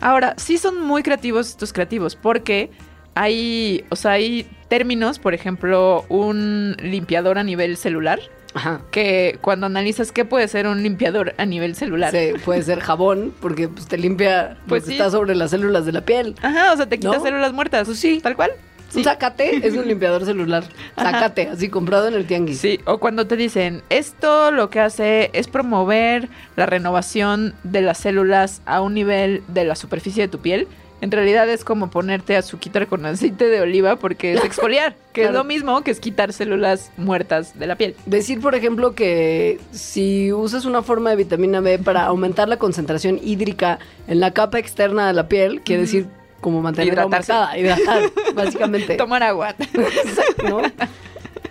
[0.00, 2.70] Ahora, sí son muy creativos estos creativos, porque
[3.14, 8.20] hay, o sea, hay términos, por ejemplo, un limpiador a nivel celular,
[8.54, 8.80] Ajá.
[8.90, 12.12] que cuando analizas qué puede ser un limpiador a nivel celular.
[12.12, 14.98] Sí, puede ser jabón, porque pues, te limpia Pues lo que sí.
[14.98, 16.34] está sobre las células de la piel.
[16.42, 17.22] Ajá, o sea, te quita ¿No?
[17.22, 17.86] células muertas.
[17.86, 18.20] Pues sí.
[18.22, 18.52] Tal cual.
[18.92, 20.64] Un zacate es un limpiador celular.
[20.96, 21.12] Ajá.
[21.12, 22.58] Zacate, así comprado en el tianguis.
[22.58, 27.98] Sí, o cuando te dicen, esto lo que hace es promover la renovación de las
[27.98, 30.66] células a un nivel de la superficie de tu piel.
[31.00, 35.32] En realidad es como ponerte azuquitar con aceite de oliva porque es exfoliar, que es
[35.32, 37.94] lo mismo que es quitar células muertas de la piel.
[38.06, 43.18] Decir, por ejemplo, que si usas una forma de vitamina B para aumentar la concentración
[43.22, 43.78] hídrica
[44.08, 46.06] en la capa externa de la piel, quiere decir
[46.40, 47.32] como mantenerla Hidratarse.
[47.32, 48.02] aumentada, hidratar,
[48.34, 48.96] básicamente.
[48.96, 49.54] Tomar agua.
[50.48, 50.60] ¿no?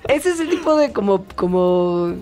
[0.08, 2.14] Ese es el tipo de como, como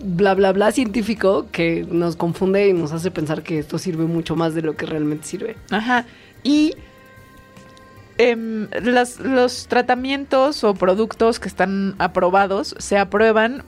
[0.00, 4.36] bla bla bla científico que nos confunde y nos hace pensar que esto sirve mucho
[4.36, 5.56] más de lo que realmente sirve.
[5.70, 6.06] Ajá.
[6.42, 6.74] Y
[8.18, 13.62] em, las- los tratamientos o productos que están aprobados se aprueban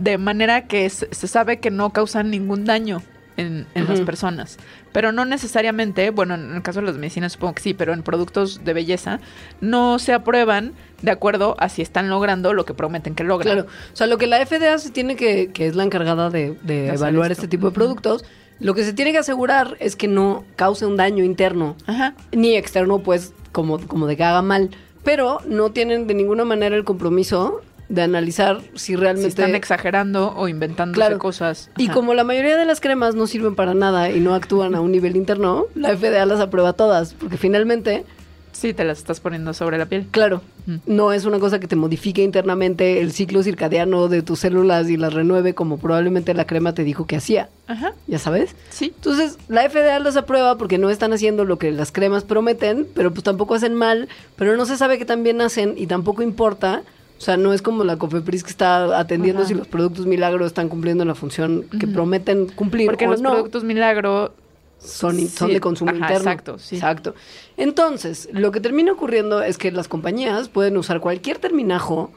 [0.00, 3.02] de manera que se, se sabe que no causan ningún daño
[3.36, 4.58] en, en las personas.
[4.92, 8.02] Pero no necesariamente, bueno, en el caso de las medicinas supongo que sí, pero en
[8.02, 9.20] productos de belleza
[9.60, 13.54] no se aprueban de acuerdo a si están logrando lo que prometen que logran.
[13.54, 16.56] Claro, o sea, lo que la FDA se tiene que, que es la encargada de,
[16.62, 17.42] de evaluar esto.
[17.44, 18.24] este tipo de productos,
[18.60, 22.14] lo que se tiene que asegurar es que no cause un daño interno Ajá.
[22.32, 24.70] ni externo, pues, como, como de que haga mal.
[25.02, 29.28] Pero no tienen de ninguna manera el compromiso de analizar si Si realmente...
[29.28, 31.18] están exagerando o inventándose Claro.
[31.18, 31.70] cosas.
[31.76, 34.80] Y como la mayoría de las cremas no sirven para nada y no actúan a
[34.80, 38.04] un nivel interno, la FDA las aprueba todas, porque finalmente,
[38.52, 40.06] Sí, te las estás poniendo sobre la piel.
[40.10, 40.76] claro, Mm.
[40.86, 44.96] no es una cosa que te modifique internamente el ciclo circadiano de tus células y
[44.98, 47.94] las renueve como probablemente la crema te dijo que hacía, Ajá.
[48.06, 48.54] ¿ya sabes?
[48.68, 48.92] Sí.
[48.94, 53.10] Entonces, la FDA las aprueba porque no están haciendo lo que las cremas prometen, pero
[53.10, 56.82] pues tampoco hacen mal, pero no se sabe qué tan bien hacen y tampoco importa.
[57.18, 59.48] O sea, no es como la Cofepris que está atendiendo Ajá.
[59.48, 63.30] si los productos milagros están cumpliendo la función que prometen cumplir Porque o los no.
[63.32, 64.32] productos milagro
[64.80, 66.18] son, son de consumo ajá, interno.
[66.30, 66.76] exacto, sí.
[66.76, 67.14] Exacto.
[67.56, 72.10] Entonces, lo que termina ocurriendo es que las compañías pueden usar cualquier terminajo,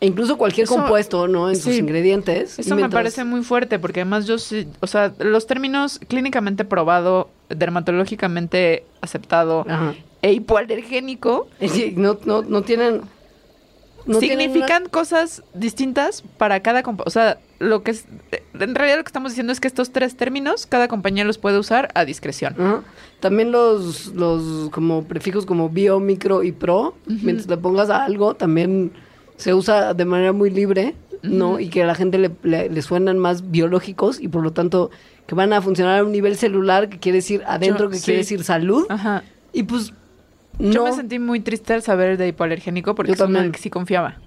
[0.00, 1.48] e incluso cualquier Eso- compuesto, ¿no?
[1.48, 2.58] En sus ingredientes.
[2.58, 7.30] Eso me parece muy fuerte porque además yo sí, o sea, los términos clínicamente probado,
[7.48, 9.94] dermatológicamente aceptado Ajá.
[10.22, 13.02] e hipoalergénico Sí, no, no, no tienen...
[14.06, 17.04] no tienen significan cosas distintas para cada compañía.
[17.06, 18.06] O sea, lo que es,
[18.58, 21.58] en realidad lo que estamos diciendo es que estos tres términos cada compañía los puede
[21.58, 22.54] usar a discreción.
[23.20, 28.34] También los, los como prefijos como bio, micro y pro, mientras le pongas a algo,
[28.34, 28.92] también
[29.36, 31.58] se usa de manera muy libre, ¿no?
[31.58, 34.90] Y que a la gente le, le- le suenan más biológicos y por lo tanto
[35.26, 38.04] que van a funcionar a un nivel celular, que quiere decir adentro, Yo- que sí.
[38.04, 38.84] quiere decir salud.
[38.90, 39.22] Ajá.
[39.52, 39.92] Y pues
[40.58, 40.84] Yo no.
[40.84, 43.46] me sentí muy triste al saber de hipoalergénico porque Yo es también.
[43.46, 44.18] el que sí confiaba.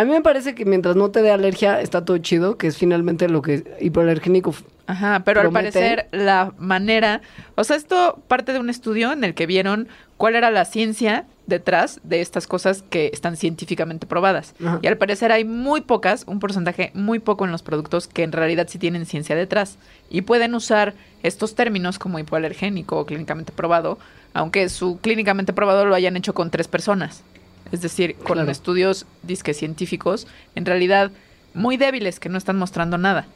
[0.00, 2.78] A mí me parece que mientras no te dé alergia está todo chido, que es
[2.78, 4.54] finalmente lo que hipoalergénico
[4.86, 5.66] Ajá, pero promete.
[5.66, 7.20] al parecer la manera,
[7.54, 11.26] o sea, esto parte de un estudio en el que vieron cuál era la ciencia
[11.46, 14.54] detrás de estas cosas que están científicamente probadas.
[14.64, 14.78] Ajá.
[14.80, 18.32] Y al parecer hay muy pocas, un porcentaje muy poco en los productos que en
[18.32, 19.76] realidad sí tienen ciencia detrás
[20.08, 23.98] y pueden usar estos términos como hipoalergénico o clínicamente probado,
[24.32, 27.22] aunque su clínicamente probado lo hayan hecho con tres personas.
[27.72, 28.50] Es decir, con Claro.
[28.50, 31.10] estudios disque científicos, en realidad
[31.54, 33.26] muy débiles que no están mostrando nada.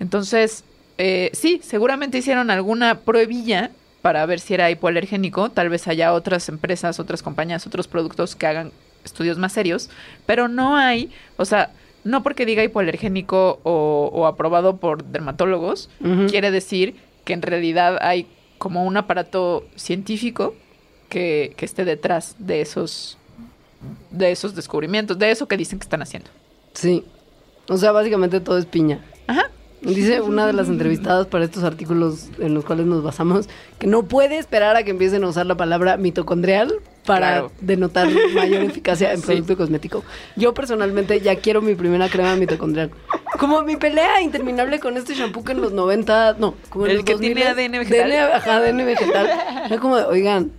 [0.00, 0.64] Entonces,
[0.98, 3.70] eh, sí, seguramente hicieron alguna pruebilla
[4.02, 5.50] para ver si era hipoalergénico.
[5.50, 8.72] Tal vez haya otras empresas, otras compañías, otros productos que hagan
[9.04, 9.90] estudios más serios,
[10.26, 11.70] pero no hay, o sea,
[12.04, 15.88] no porque diga hipoalergénico o, o aprobado por dermatólogos,
[16.28, 18.26] quiere decir que en realidad hay
[18.58, 20.54] como un aparato científico
[21.08, 23.18] que, que esté detrás de esos
[24.10, 26.30] de esos descubrimientos, de eso que dicen que están haciendo.
[26.74, 27.04] Sí.
[27.68, 29.00] O sea, básicamente todo es piña.
[29.26, 29.50] Ajá.
[29.80, 33.48] Dice una de las entrevistadas para estos artículos en los cuales nos basamos
[33.80, 36.72] que no puede esperar a que empiecen a usar la palabra mitocondrial
[37.04, 37.52] para Claro.
[37.60, 39.26] denotar mayor eficacia en Sí.
[39.26, 40.04] producto cosmético.
[40.36, 42.92] Yo personalmente ya quiero mi primera crema mitocondrial.
[43.40, 46.96] Como mi pelea interminable con este shampoo que en los 90, no, como en El
[46.98, 48.08] los que tiene 2000s, ADN vegetal.
[48.10, 49.30] DNA, ajá, ADN vegetal.
[49.66, 50.52] Era como, de, oigan,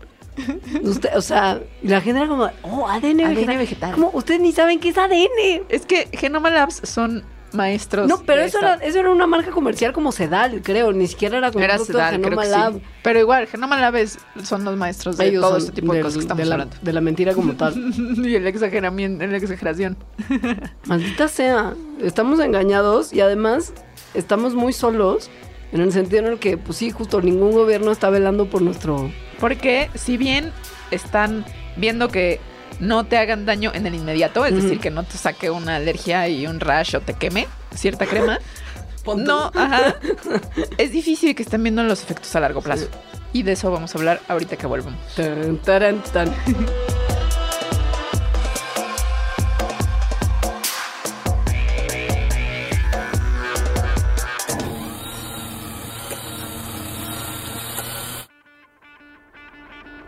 [0.83, 3.57] usted, o sea, la gente era como, oh, ADN, ADN vegetal.
[3.57, 3.91] vegetal.
[3.93, 5.63] Como, ustedes ni saben qué es ADN.
[5.69, 8.07] Es que Genoma Labs son maestros.
[8.07, 10.91] No, pero eso esta- era, eso era una marca comercial como Sedal, creo.
[10.91, 12.73] Ni siquiera era como Era Sedal, creo que Lab.
[12.73, 12.81] sí.
[13.03, 16.15] Pero igual, Genoma Lab es- son los maestros de Ellos todo este tipo de cosas
[16.15, 16.75] que estamos de la, hablando.
[16.81, 17.75] de la mentira como tal.
[18.25, 19.97] y el exageramiento, la exageración.
[20.85, 21.73] Maldita sea.
[22.01, 23.71] Estamos engañados y además
[24.15, 25.29] estamos muy solos
[25.71, 29.11] en el sentido en el que, pues sí, justo ningún gobierno está velando por nuestro.
[29.43, 30.53] Porque si bien
[30.89, 31.43] están
[31.75, 32.39] viendo que
[32.79, 36.29] no te hagan daño en el inmediato, es decir, que no te saque una alergia
[36.29, 38.39] y un rash o te queme cierta crema,
[39.17, 39.95] no, ajá,
[40.77, 42.87] es difícil que estén viendo los efectos a largo plazo.
[43.33, 45.13] Y de eso vamos a hablar ahorita que volvamos.
[45.13, 46.33] Tan, taran, tan.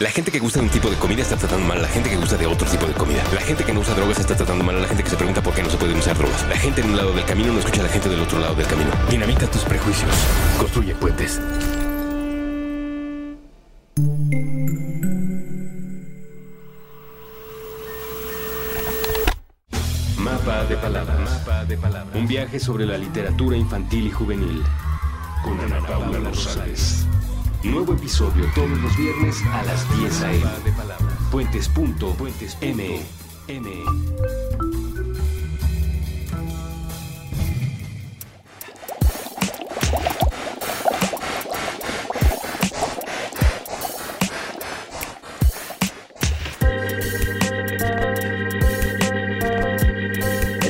[0.00, 2.08] La gente que gusta de un tipo de comida está tratando mal a la gente
[2.08, 3.20] que gusta de otro tipo de comida.
[3.34, 5.42] La gente que no usa drogas está tratando mal a la gente que se pregunta
[5.42, 6.46] por qué no se pueden usar drogas.
[6.48, 8.54] La gente en un lado del camino no escucha a la gente del otro lado
[8.54, 8.90] del camino.
[9.10, 10.12] Dinamita tus prejuicios.
[10.56, 11.40] Construye puentes.
[20.16, 21.18] Mapa de palabras.
[21.18, 22.14] Mapa de palabras.
[22.14, 24.62] Un viaje sobre la literatura infantil y juvenil.
[25.42, 27.08] Con Ana Paula Rosales.
[27.64, 30.44] Nuevo episodio todos los viernes a las 10 a.m.
[31.30, 33.02] Puentes.me.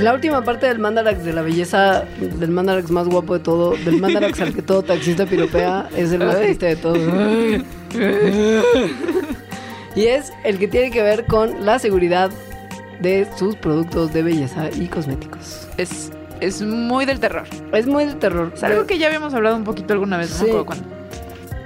[0.08, 4.00] La última parte del Mandarax de la belleza, del Mandarax más guapo de todo, del
[4.00, 6.98] Mandarax al que todo taxista piropea, es el más triste de todos.
[9.94, 12.30] y es el que tiene que ver con la seguridad
[13.02, 15.68] de sus productos de belleza y cosméticos.
[15.76, 17.44] Es, es muy del terror.
[17.74, 18.52] Es muy de terror.
[18.54, 20.52] Es algo que ya habíamos hablado un poquito alguna vez, no Sí.
[20.64, 20.97] cuándo.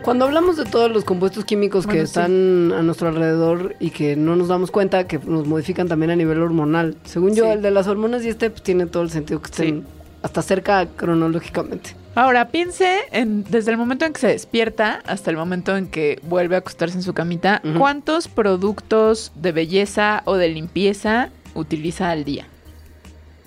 [0.03, 1.99] Cuando hablamos de todos los compuestos químicos que sí.
[2.05, 6.17] están a nuestro alrededor y que no nos damos cuenta que nos modifican también a
[6.17, 6.97] nivel hormonal.
[7.05, 7.51] Según yo, Sí.
[7.51, 9.87] el de las hormonas y este pues, tiene todo el sentido que estén Sí.
[10.23, 11.95] hasta cerca cronológicamente.
[12.17, 16.21] Ahora, piense en, desde el momento en que se despierta hasta el momento en que
[16.25, 17.63] vuelve a acostarse en su camita.
[17.79, 22.47] ¿cuántos productos de belleza o de limpieza utiliza al día?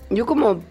[0.10, 0.62] Yo como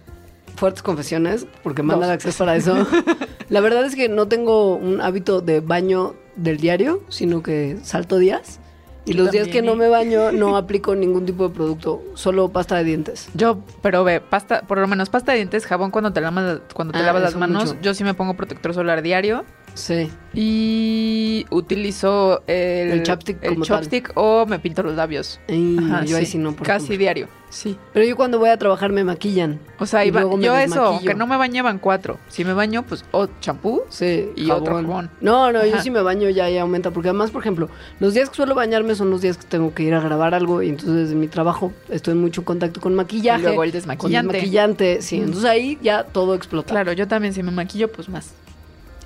[0.56, 2.14] fuertes confesiones, porque manda Dos.
[2.14, 2.86] acceso para eso.
[3.48, 8.18] La verdad es que no tengo un hábito de baño del diario, sino que salto
[8.18, 8.60] días.
[9.06, 9.76] Y Yo los días que no ¿eh?
[9.76, 13.28] me baño no aplico ningún tipo de producto, solo pasta de dientes.
[13.34, 16.92] Yo, pero ve, pasta, por lo menos pasta de dientes, jabón cuando te lavas, cuando
[16.92, 17.64] te Ah, lavas las manos.
[17.66, 17.78] mucho.
[17.82, 19.44] Yo sí me pongo protector solar diario
[19.74, 20.08] Sí.
[20.32, 23.78] y utilizo el, El chapstick el como tal.
[23.80, 25.40] chopstick o me pinto los labios.
[25.48, 26.98] Ajá, yo ahí sí no, por Casi ejemplo.
[26.98, 27.76] diario, sí.
[27.92, 29.58] Pero yo cuando voy a trabajar me maquillan.
[29.78, 32.18] O sea, Y iba- luego me yo eso, que no me bañaban cuatro.
[32.28, 33.82] Si me baño, pues o champú.
[33.88, 35.10] Sí, Y otro jabón.
[35.20, 36.90] No, no, yo sí me baño ya y aumenta.
[36.90, 37.68] Porque además, por ejemplo,
[38.00, 40.62] los días que suelo bañarme son los días que tengo que ir a grabar algo.
[40.62, 43.40] Y entonces en mi trabajo estoy en mucho contacto con maquillaje.
[43.40, 44.32] Y luego el Con desmaquillante.
[44.32, 45.16] desmaquillante, sí.
[45.16, 46.70] Entonces ahí ya todo explota.
[46.70, 48.32] Claro, yo también si me maquillo, pues más.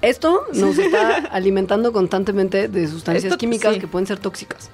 [0.03, 3.81] Esto nos está alimentando constantemente de sustancias Esto, químicas sí.
[3.81, 4.71] que pueden ser tóxicas.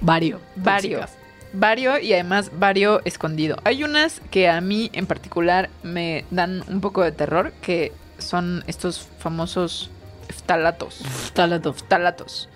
[0.00, 0.40] Vario.
[0.56, 1.00] Vario.
[1.00, 1.18] tóxicas.
[1.52, 3.56] Vario y además vario escondido.
[3.64, 8.64] Hay unas que a mí en particular me dan un poco de terror, que son
[8.66, 9.90] estos famosos
[10.28, 11.00] ftalatos.
[11.32, 11.72] Talato.
[11.72, 12.48] Ftalatos.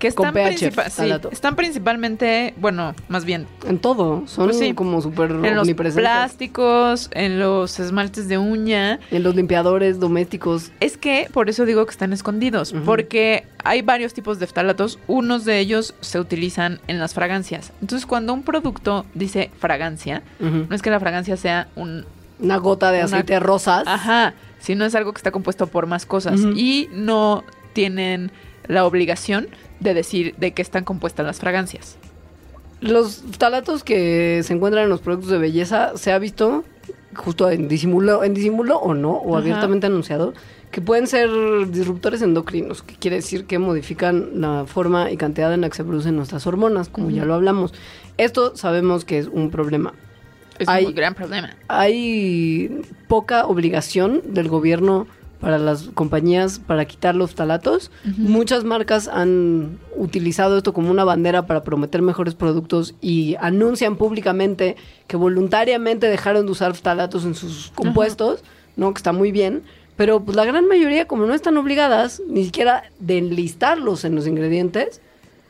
[0.00, 4.26] Que Con están, pH, principal- sí, están principalmente, bueno, más bien En todo.
[4.26, 4.72] Son Pues sí.
[4.72, 8.98] como súper en los plásticos, en los esmaltes de uña.
[9.10, 10.72] En los limpiadores domésticos.
[10.80, 15.44] Es que por eso digo que están escondidos, porque hay varios tipos de ftalatos, unos
[15.44, 17.72] de ellos se utilizan en las fragancias.
[17.82, 22.06] Entonces, cuando un producto dice fragancia, no es que la fragancia sea un
[22.38, 23.84] Una gota de Una- aceite de rosas.
[23.86, 27.44] ajá, sino es algo que está compuesto por más cosas y no
[27.74, 28.32] tienen
[28.66, 29.48] la obligación
[29.80, 31.96] de decir de qué están compuestas las fragancias.
[32.80, 36.64] Los talatos que se encuentran en los productos de belleza se ha visto
[37.14, 39.38] justo en disimulo, en disimulo o no, o Ajá.
[39.42, 40.32] abiertamente anunciado,
[40.70, 41.28] que pueden ser
[41.70, 45.84] disruptores endocrinos, que quiere decir que modifican la forma y cantidad en la que se
[45.84, 47.74] producen nuestras hormonas, como ya lo hablamos.
[48.16, 49.92] Esto sabemos que es un problema.
[50.58, 51.56] Es Hay- un gran problema.
[51.68, 55.06] Hay poca obligación del gobierno
[55.40, 57.90] para las compañías para quitar los talatos.
[58.18, 64.76] Muchas marcas han utilizado esto como una bandera para prometer mejores productos y anuncian públicamente
[65.06, 68.44] que voluntariamente dejaron de usar talatos en sus compuestos,
[68.76, 68.92] ¿no?
[68.92, 69.62] Que está muy bien.
[69.96, 74.26] Pero pues la gran mayoría, como no están obligadas ni siquiera de enlistarlos en los
[74.26, 75.00] ingredientes,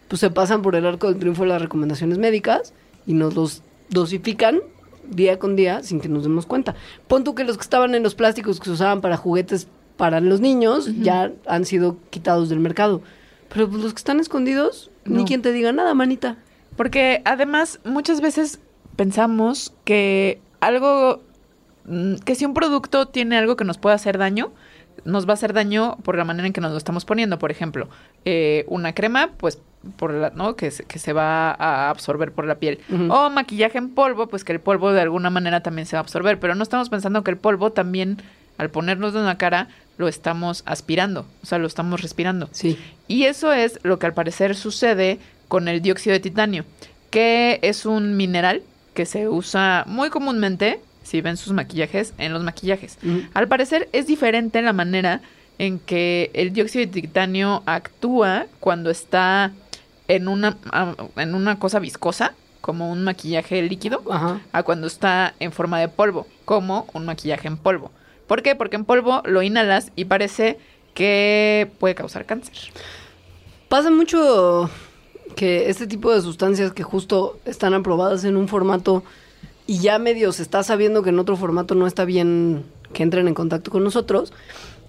[0.09, 2.75] pues se pasan por el arco del triunfo de las recomendaciones médicas
[3.07, 4.61] y nos los dosifican
[5.09, 6.75] día con día sin que nos demos cuenta.
[7.09, 9.69] Pon tú que los que estaban en los plásticos que se usaban para juguetes
[10.01, 13.03] para los niños ya han sido quitados del mercado.
[13.53, 16.39] Pero pues, los que están escondidos, ni quien te diga nada, manita.
[16.77, 18.61] Porque además muchas veces
[18.97, 21.21] pensamos que algo,
[21.85, 24.53] mm, que si un producto tiene algo que nos puede hacer daño,
[25.05, 27.39] nos va a hacer daño por la manera en que nos lo estamos poniendo.
[27.39, 27.89] Por ejemplo,
[28.25, 29.59] eh, una crema, pues,
[29.97, 30.57] por la, ¿no?
[30.57, 32.79] Que, se- que se va a absorber por la piel.
[33.11, 36.03] O maquillaje en polvo, pues que el polvo de alguna manera también se va a
[36.03, 36.39] absorber.
[36.39, 38.19] Pero no estamos pensando que el polvo también,
[38.59, 39.69] al ponernos en la cara,
[39.99, 41.27] lo estamos aspirando.
[41.43, 42.49] O sea, lo estamos respirando.
[42.53, 42.79] Sí.
[43.09, 45.19] Y eso es lo que al parecer sucede
[45.49, 46.65] con el dióxido de titanio,
[47.11, 48.63] que es un mineral
[48.95, 52.99] que se usa muy comúnmente, si ven sus maquillajes, en los maquillajes.
[53.35, 55.21] Al parecer es diferente la manera
[55.59, 59.53] en que el dióxido de titanio actúa cuando está
[60.09, 64.41] en una, ah, en una cosa viscosa, como un maquillaje líquido, Ajá.
[64.53, 67.91] a cuando está en forma de polvo, como un maquillaje en polvo.
[68.31, 68.55] ¿Por qué?
[68.55, 70.57] Porque en polvo lo inhalas y parece
[70.95, 72.55] que puede causar cáncer.
[73.69, 74.71] Pasa mucho
[75.35, 79.03] que este tipo de sustancias que justo están aprobadas en un formato
[79.67, 82.63] y ya medio se está sabiendo que en otro formato no está bien
[82.93, 84.33] que entren en contacto con nosotros,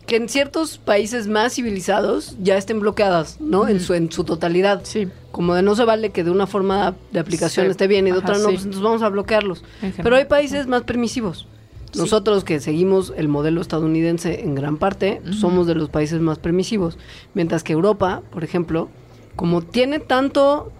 [0.05, 3.67] que en ciertos países más civilizados ya estén bloqueadas, ¿no?
[3.67, 4.81] En su en su totalidad.
[4.83, 5.07] Sí.
[5.31, 7.71] Como de no se vale que de una forma de aplicación Sí.
[7.71, 8.53] esté bien y de Ajá, otra no, sí.
[8.53, 9.63] pues entonces vamos a bloquearlos.
[10.03, 11.47] Pero hay países más permisivos.
[11.91, 11.99] Sí.
[11.99, 16.97] Nosotros que seguimos el modelo estadounidense en gran parte, somos de los países más permisivos.
[17.33, 18.89] Mientras que Europa, por ejemplo,
[19.35, 20.71] como tiene tanto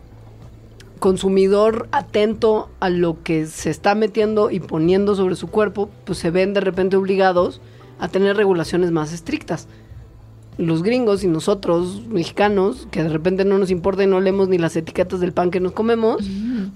[1.00, 6.30] consumidor atento a lo que se está metiendo y poniendo sobre su cuerpo, pues se
[6.30, 7.60] ven de repente obligados
[8.00, 9.68] a tener regulaciones más estrictas.
[10.58, 14.60] Los gringos y nosotros, mexicanos, que de repente no nos importa y no leemos ni
[14.60, 16.24] las etiquetas del pan que nos comemos,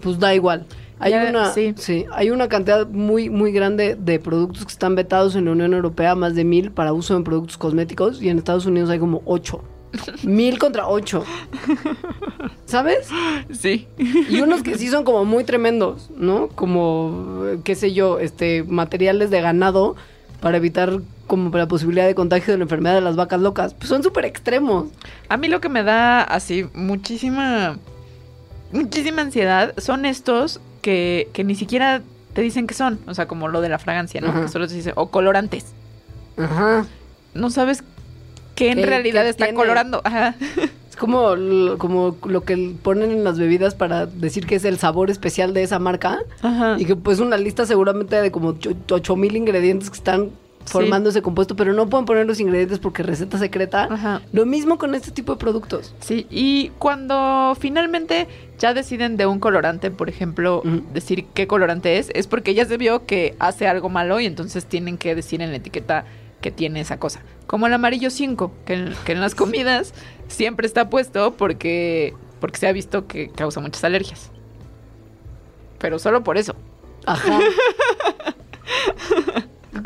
[0.02, 0.66] pues da igual.
[1.00, 1.74] Hay Ya, una, sí.
[1.78, 5.74] sí, hay una cantidad muy, muy grande de productos que están vetados en la Unión
[5.74, 9.22] Europea, más de mil para uso en productos cosméticos, y en Estados Unidos hay como
[9.26, 9.62] ocho.
[10.24, 11.24] Mil contra ocho.
[12.66, 13.08] ¿Sabes?
[13.52, 13.88] Sí.
[13.98, 16.48] Y unos que sí son como muy tremendos, ¿no?
[16.50, 19.96] Como, qué sé yo, este, materiales de ganado
[20.42, 23.74] para evitar como la posibilidad de contagio de la enfermedad de las vacas locas.
[23.74, 24.88] Pues son súper extremos.
[25.30, 27.78] A mí lo que me da así muchísima,
[28.72, 33.00] muchísima ansiedad son estos que, que ni siquiera te dicen que son.
[33.08, 34.32] O sea, como lo de la fragancia, ¿no?
[34.40, 35.74] Que solo te dice, o colorantes.
[36.38, 36.86] Ajá.
[37.34, 37.84] No sabes
[38.54, 39.58] qué en ¿Qué- realidad qué está tiene?
[39.58, 40.02] colorando.
[40.04, 40.36] Ajá.
[40.88, 44.78] Es como, l- como lo que ponen en las bebidas para decir que es el
[44.78, 46.20] sabor especial de esa marca.
[46.44, 46.76] Ajá.
[46.78, 48.56] Y que pues una lista seguramente de como
[48.92, 50.30] ocho mil ingredientes que están
[50.66, 53.88] formando ese compuesto, pero no pueden poner los ingredientes porque receta secreta.
[53.90, 54.22] Ajá.
[54.32, 55.94] Lo mismo con este tipo de productos.
[56.00, 58.28] Sí, y cuando finalmente
[58.60, 60.62] ya deciden de un colorante, por ejemplo,
[60.94, 64.66] decir qué colorante es, es porque ya se vio que hace algo malo y entonces
[64.66, 66.06] tienen que decir en la etiqueta
[66.42, 67.22] que tiene esa cosa.
[67.48, 69.94] Como el amarillo 5, que en, que en las comidas
[70.28, 74.32] siempre está puesto porque, porque se ha visto que causa muchas alergias.
[75.80, 76.56] Pero solo por eso.
[77.06, 77.40] Ajá.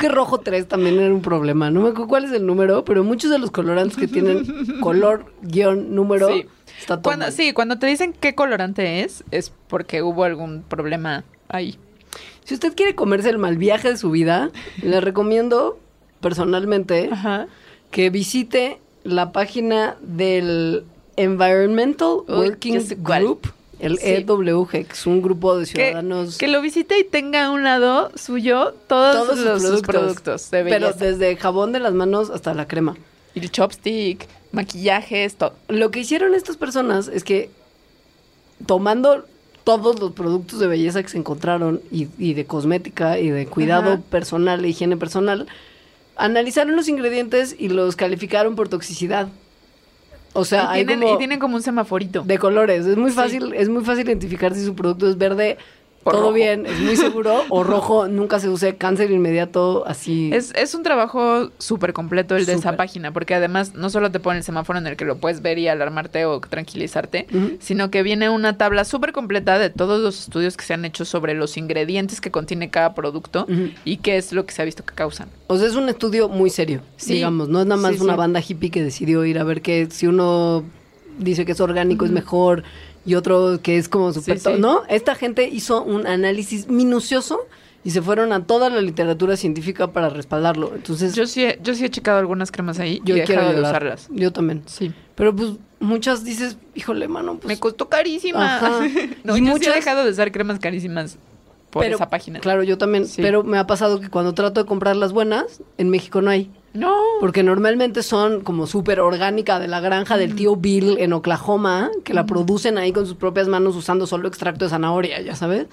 [0.00, 1.70] Que rojo 3 también era un problema.
[1.70, 4.44] No me acuerdo cuál es el número, pero muchos de los colorantes que tienen
[4.80, 6.46] color guion número Sí.
[6.80, 7.32] está todo Cuando, mal.
[7.32, 11.78] sí, cuando te dicen qué colorante es, es porque hubo algún problema ahí.
[12.44, 14.50] Si usted quiere comerse el mal viaje de su vida,
[14.82, 15.78] le recomiendo
[16.20, 17.46] personalmente Ajá.
[17.90, 20.84] que visite la página del
[21.16, 22.80] Environmental Working.
[23.02, 24.24] Group, el Sí.
[24.26, 26.38] EWG, que es un grupo de ciudadanos.
[26.38, 30.50] que lo visite y tenga a un lado suyo todos, todos sus los, productos, productos
[30.50, 32.96] de pero desde jabón de las manos hasta la crema.
[33.34, 35.54] Y el chopstick, maquillajes, todo.
[35.68, 37.50] Lo que hicieron estas personas es que
[38.66, 39.24] tomando
[39.64, 43.92] todos los productos de belleza que se encontraron y, y de cosmética y de cuidado
[43.92, 44.02] Ajá.
[44.10, 45.46] personal e higiene personal,
[46.16, 49.28] analizaron los ingredientes y los calificaron por toxicidad.
[50.32, 52.22] O sea, y, hay tienen, como y tienen como un semaforito.
[52.22, 52.86] de colores.
[52.86, 53.16] Es muy Sí.
[53.16, 55.58] fácil, es muy fácil identificar si su producto es verde
[56.04, 56.32] todo rojo.
[56.32, 60.30] bien, es muy seguro, o rojo, nunca se use, cáncer inmediato, así.
[60.32, 64.18] Es, es un trabajo súper completo el de esa página, porque además no solo te
[64.20, 67.26] pone el semáforo en el que lo puedes ver y alarmarte o tranquilizarte,
[67.60, 71.04] sino que viene una tabla súper completa de todos los estudios que se han hecho
[71.04, 73.46] sobre los ingredientes que contiene cada producto
[73.84, 75.28] y qué es lo que se ha visto que causan.
[75.48, 77.14] O sea, es un estudio muy serio, Sí.
[77.14, 78.18] digamos, no es nada más Sí, una sí.
[78.18, 80.64] banda hippie que decidió ir a ver que si uno
[81.18, 82.62] dice que es orgánico es mejor
[83.04, 84.38] y otro que es como super...
[84.38, 84.60] Sí, sí.
[84.60, 84.82] ¿No?
[84.88, 87.40] Esta gente hizo un análisis minucioso
[87.82, 90.72] y se fueron a toda la literatura científica para respaldarlo.
[90.74, 93.42] Entonces, Yo sí, he, yo sí he checado algunas cremas ahí yo y he quiero
[93.42, 93.82] dejado de llorar.
[93.82, 94.08] usarlas.
[94.10, 94.62] Yo también.
[94.66, 94.92] Sí.
[95.14, 97.46] Pero pues muchas dices, híjole, mano, pues...
[97.46, 98.56] Me costó carísima.
[98.56, 98.80] Ajá.
[99.24, 101.16] no, Y yo sí he dejado de usar cremas carísimas
[101.70, 102.40] por pero- esa página.
[102.40, 103.06] Claro, yo también.
[103.06, 103.22] Sí.
[103.22, 106.50] Pero me ha pasado que cuando trato de comprar las buenas, en México no hay.
[106.72, 106.94] No.
[107.20, 112.14] Porque normalmente son como súper orgánica de la granja del tío Bill en Oklahoma, que
[112.14, 115.66] la producen ahí con sus propias manos usando solo extracto de zanahoria, ya sabes.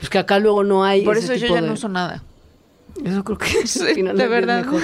[0.00, 1.04] Pues que acá luego no hay.
[1.04, 2.22] Por ese eso yo ya de- no uso nada.
[3.04, 4.64] Eso creo que Sí, al final de es verdad.
[4.64, 4.80] mejor.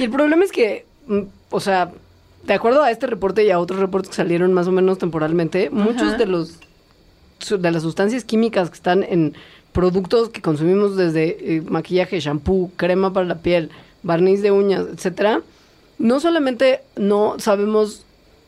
[0.00, 1.20] Y el problema es que, mm,
[1.50, 1.92] o sea,
[2.44, 5.70] de acuerdo a este reporte y a otros reportes que salieron más o menos temporalmente,
[5.70, 6.58] muchos de los
[7.50, 9.34] de las sustancias químicas que están en
[9.72, 13.70] productos que consumimos desde eh, maquillaje, shampoo, crema para la piel,
[14.02, 15.40] barniz de uñas, etcétera,
[15.98, 18.04] no solamente no sabemos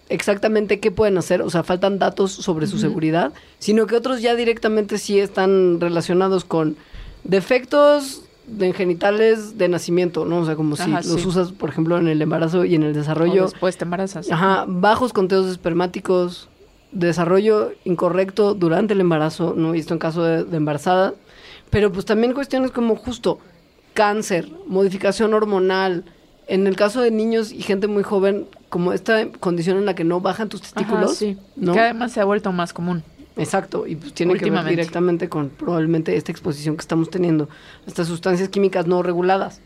[0.08, 4.34] exactamente qué pueden hacer, o sea, faltan datos sobre su seguridad, sino que otros ya
[4.34, 6.76] directamente sí están relacionados con
[7.24, 10.40] defectos de genitales de nacimiento, ¿no?
[10.40, 12.90] O sea, como Ajá, si los usas, por ejemplo, en el embarazo y en el
[12.90, 13.44] O desarrollo.
[13.44, 14.30] después te embarazas.
[14.30, 16.50] Ajá, bajos conteos espermáticos,
[16.94, 19.74] desarrollo incorrecto durante el embarazo, ¿no?
[19.74, 21.14] Y esto en caso de, de embarazada.
[21.70, 23.38] Pero pues también cuestiones como justo
[23.94, 26.04] cáncer, modificación hormonal.
[26.46, 30.04] En el caso de niños y gente muy joven, como esta condición en la que
[30.04, 31.38] no bajan tus Ajá, testículos, sí.
[31.56, 31.72] ¿no?
[31.72, 33.02] Que además se ha vuelto más común.
[33.36, 37.48] Exacto, y pues tiene que ver directamente con probablemente esta exposición que estamos teniendo,
[37.86, 39.60] estas sustancias químicas no reguladas.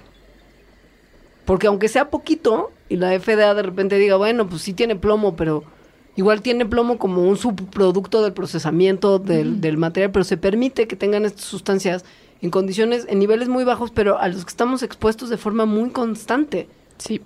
[1.44, 5.36] Porque aunque sea poquito, y la FDA de repente diga, bueno, pues sí tiene plomo,
[5.36, 5.64] pero
[6.18, 10.96] igual tiene plomo como un subproducto del procesamiento del, del material, pero se permite que
[10.96, 12.04] tengan estas sustancias
[12.42, 15.90] en condiciones, en niveles muy bajos, pero a los que estamos expuestos de forma muy
[15.90, 16.68] constante.
[16.98, 17.20] Sí.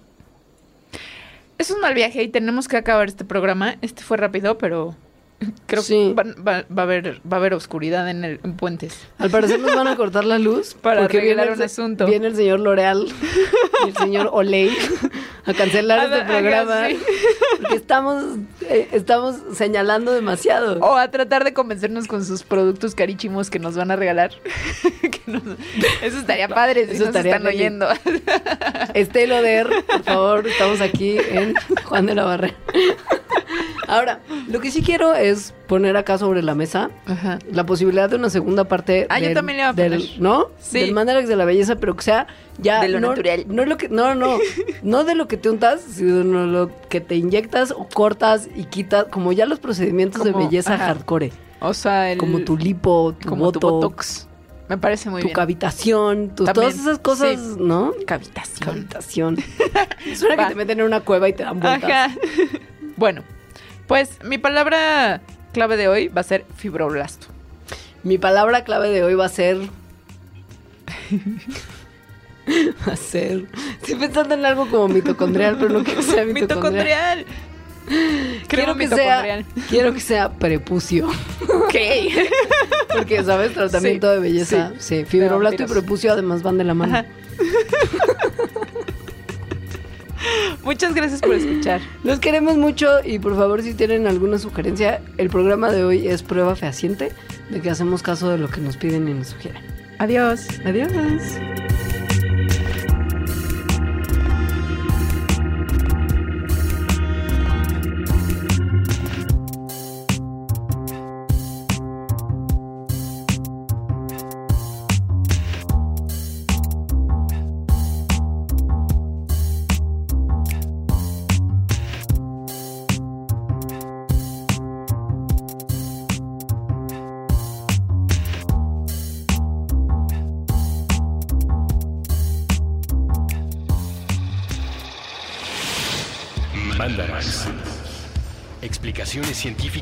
[1.56, 3.76] Es un mal viaje y tenemos que acabar este programa.
[3.80, 4.94] Este fue rápido, pero
[5.66, 6.12] creo Sí.
[6.14, 8.98] que va, va a haber, va a haber oscuridad en, el, en puentes.
[9.16, 12.06] Al parecer nos van a cortar la luz Para arreglar viene el un asunto.
[12.06, 13.06] Viene el señor L'Oreal
[13.86, 14.70] y el señor Olay
[15.44, 16.98] a cancelar Ajá, este programa sí.
[17.60, 18.24] porque estamos
[18.62, 20.78] eh, estamos señalando demasiado.
[20.80, 24.32] O a tratar de convencernos con sus productos carichimos que nos van a regalar.
[25.02, 25.42] Que nos-
[26.02, 27.88] Eso estaría padre si Eso nos estaría están oyendo.
[28.94, 32.54] Estela Oder, por favor, estamos aquí en Juan de la Barrera.
[33.88, 37.38] Ahora, lo que sí quiero es poner acá sobre la mesa Ajá.
[37.50, 40.20] la posibilidad de una segunda parte Ah, yo del- también le iba a del- poner.
[40.20, 40.46] ¿no?
[40.60, 40.80] Sí.
[40.80, 42.26] Del Mandarax de la belleza, pero que sea
[42.58, 43.44] ya De lo no, natural.
[43.48, 44.38] No lo que no, no,
[44.82, 49.06] no de lo que te untas, sino lo que te inyectas o cortas y quitas,
[49.10, 50.86] como ya los procedimientos de belleza ajá.
[50.86, 54.28] hardcore, O sea, el, como tu lipo, tu como tu botox, botox.
[54.68, 55.34] Me parece muy tu bien.
[55.34, 57.56] cavitación, tus, También, todas esas cosas, sí.
[57.58, 57.92] ¿no?
[58.06, 58.68] Cavitación.
[58.70, 59.36] Cavitación.
[60.16, 60.48] Suena que Va.
[60.48, 61.90] te meten en una cueva y te dan vueltas.
[61.90, 62.14] Ajá.
[62.96, 63.22] Bueno,
[63.92, 65.20] pues mi palabra
[65.52, 67.26] clave de hoy va a ser fibroblasto.
[68.02, 69.58] Mi palabra clave de hoy va a ser.
[72.88, 73.44] va a ser.
[73.82, 77.26] Estoy pensando en algo como mitocondrial, pero no quiero que sea mitocondrial.
[77.26, 78.46] Mitocondrial.
[78.48, 79.44] Quiero que, sea, mitocondrial.
[79.68, 81.08] quiero que sea prepucio.
[81.42, 81.74] Ok.
[82.96, 83.52] Porque, ¿sabes?
[83.52, 84.72] Tratamiento Sí, de belleza.
[84.78, 87.04] Sí, De fibroblasto y prepucio además van de la mano.
[90.64, 91.80] Muchas gracias por escuchar.
[92.04, 96.22] Los queremos mucho y por favor, si tienen alguna sugerencia, el programa de hoy es
[96.22, 97.12] prueba fehaciente
[97.50, 99.62] de que hacemos caso de lo que nos piden y nos sugieren.
[99.98, 100.46] Adiós.
[100.64, 100.90] Adiós.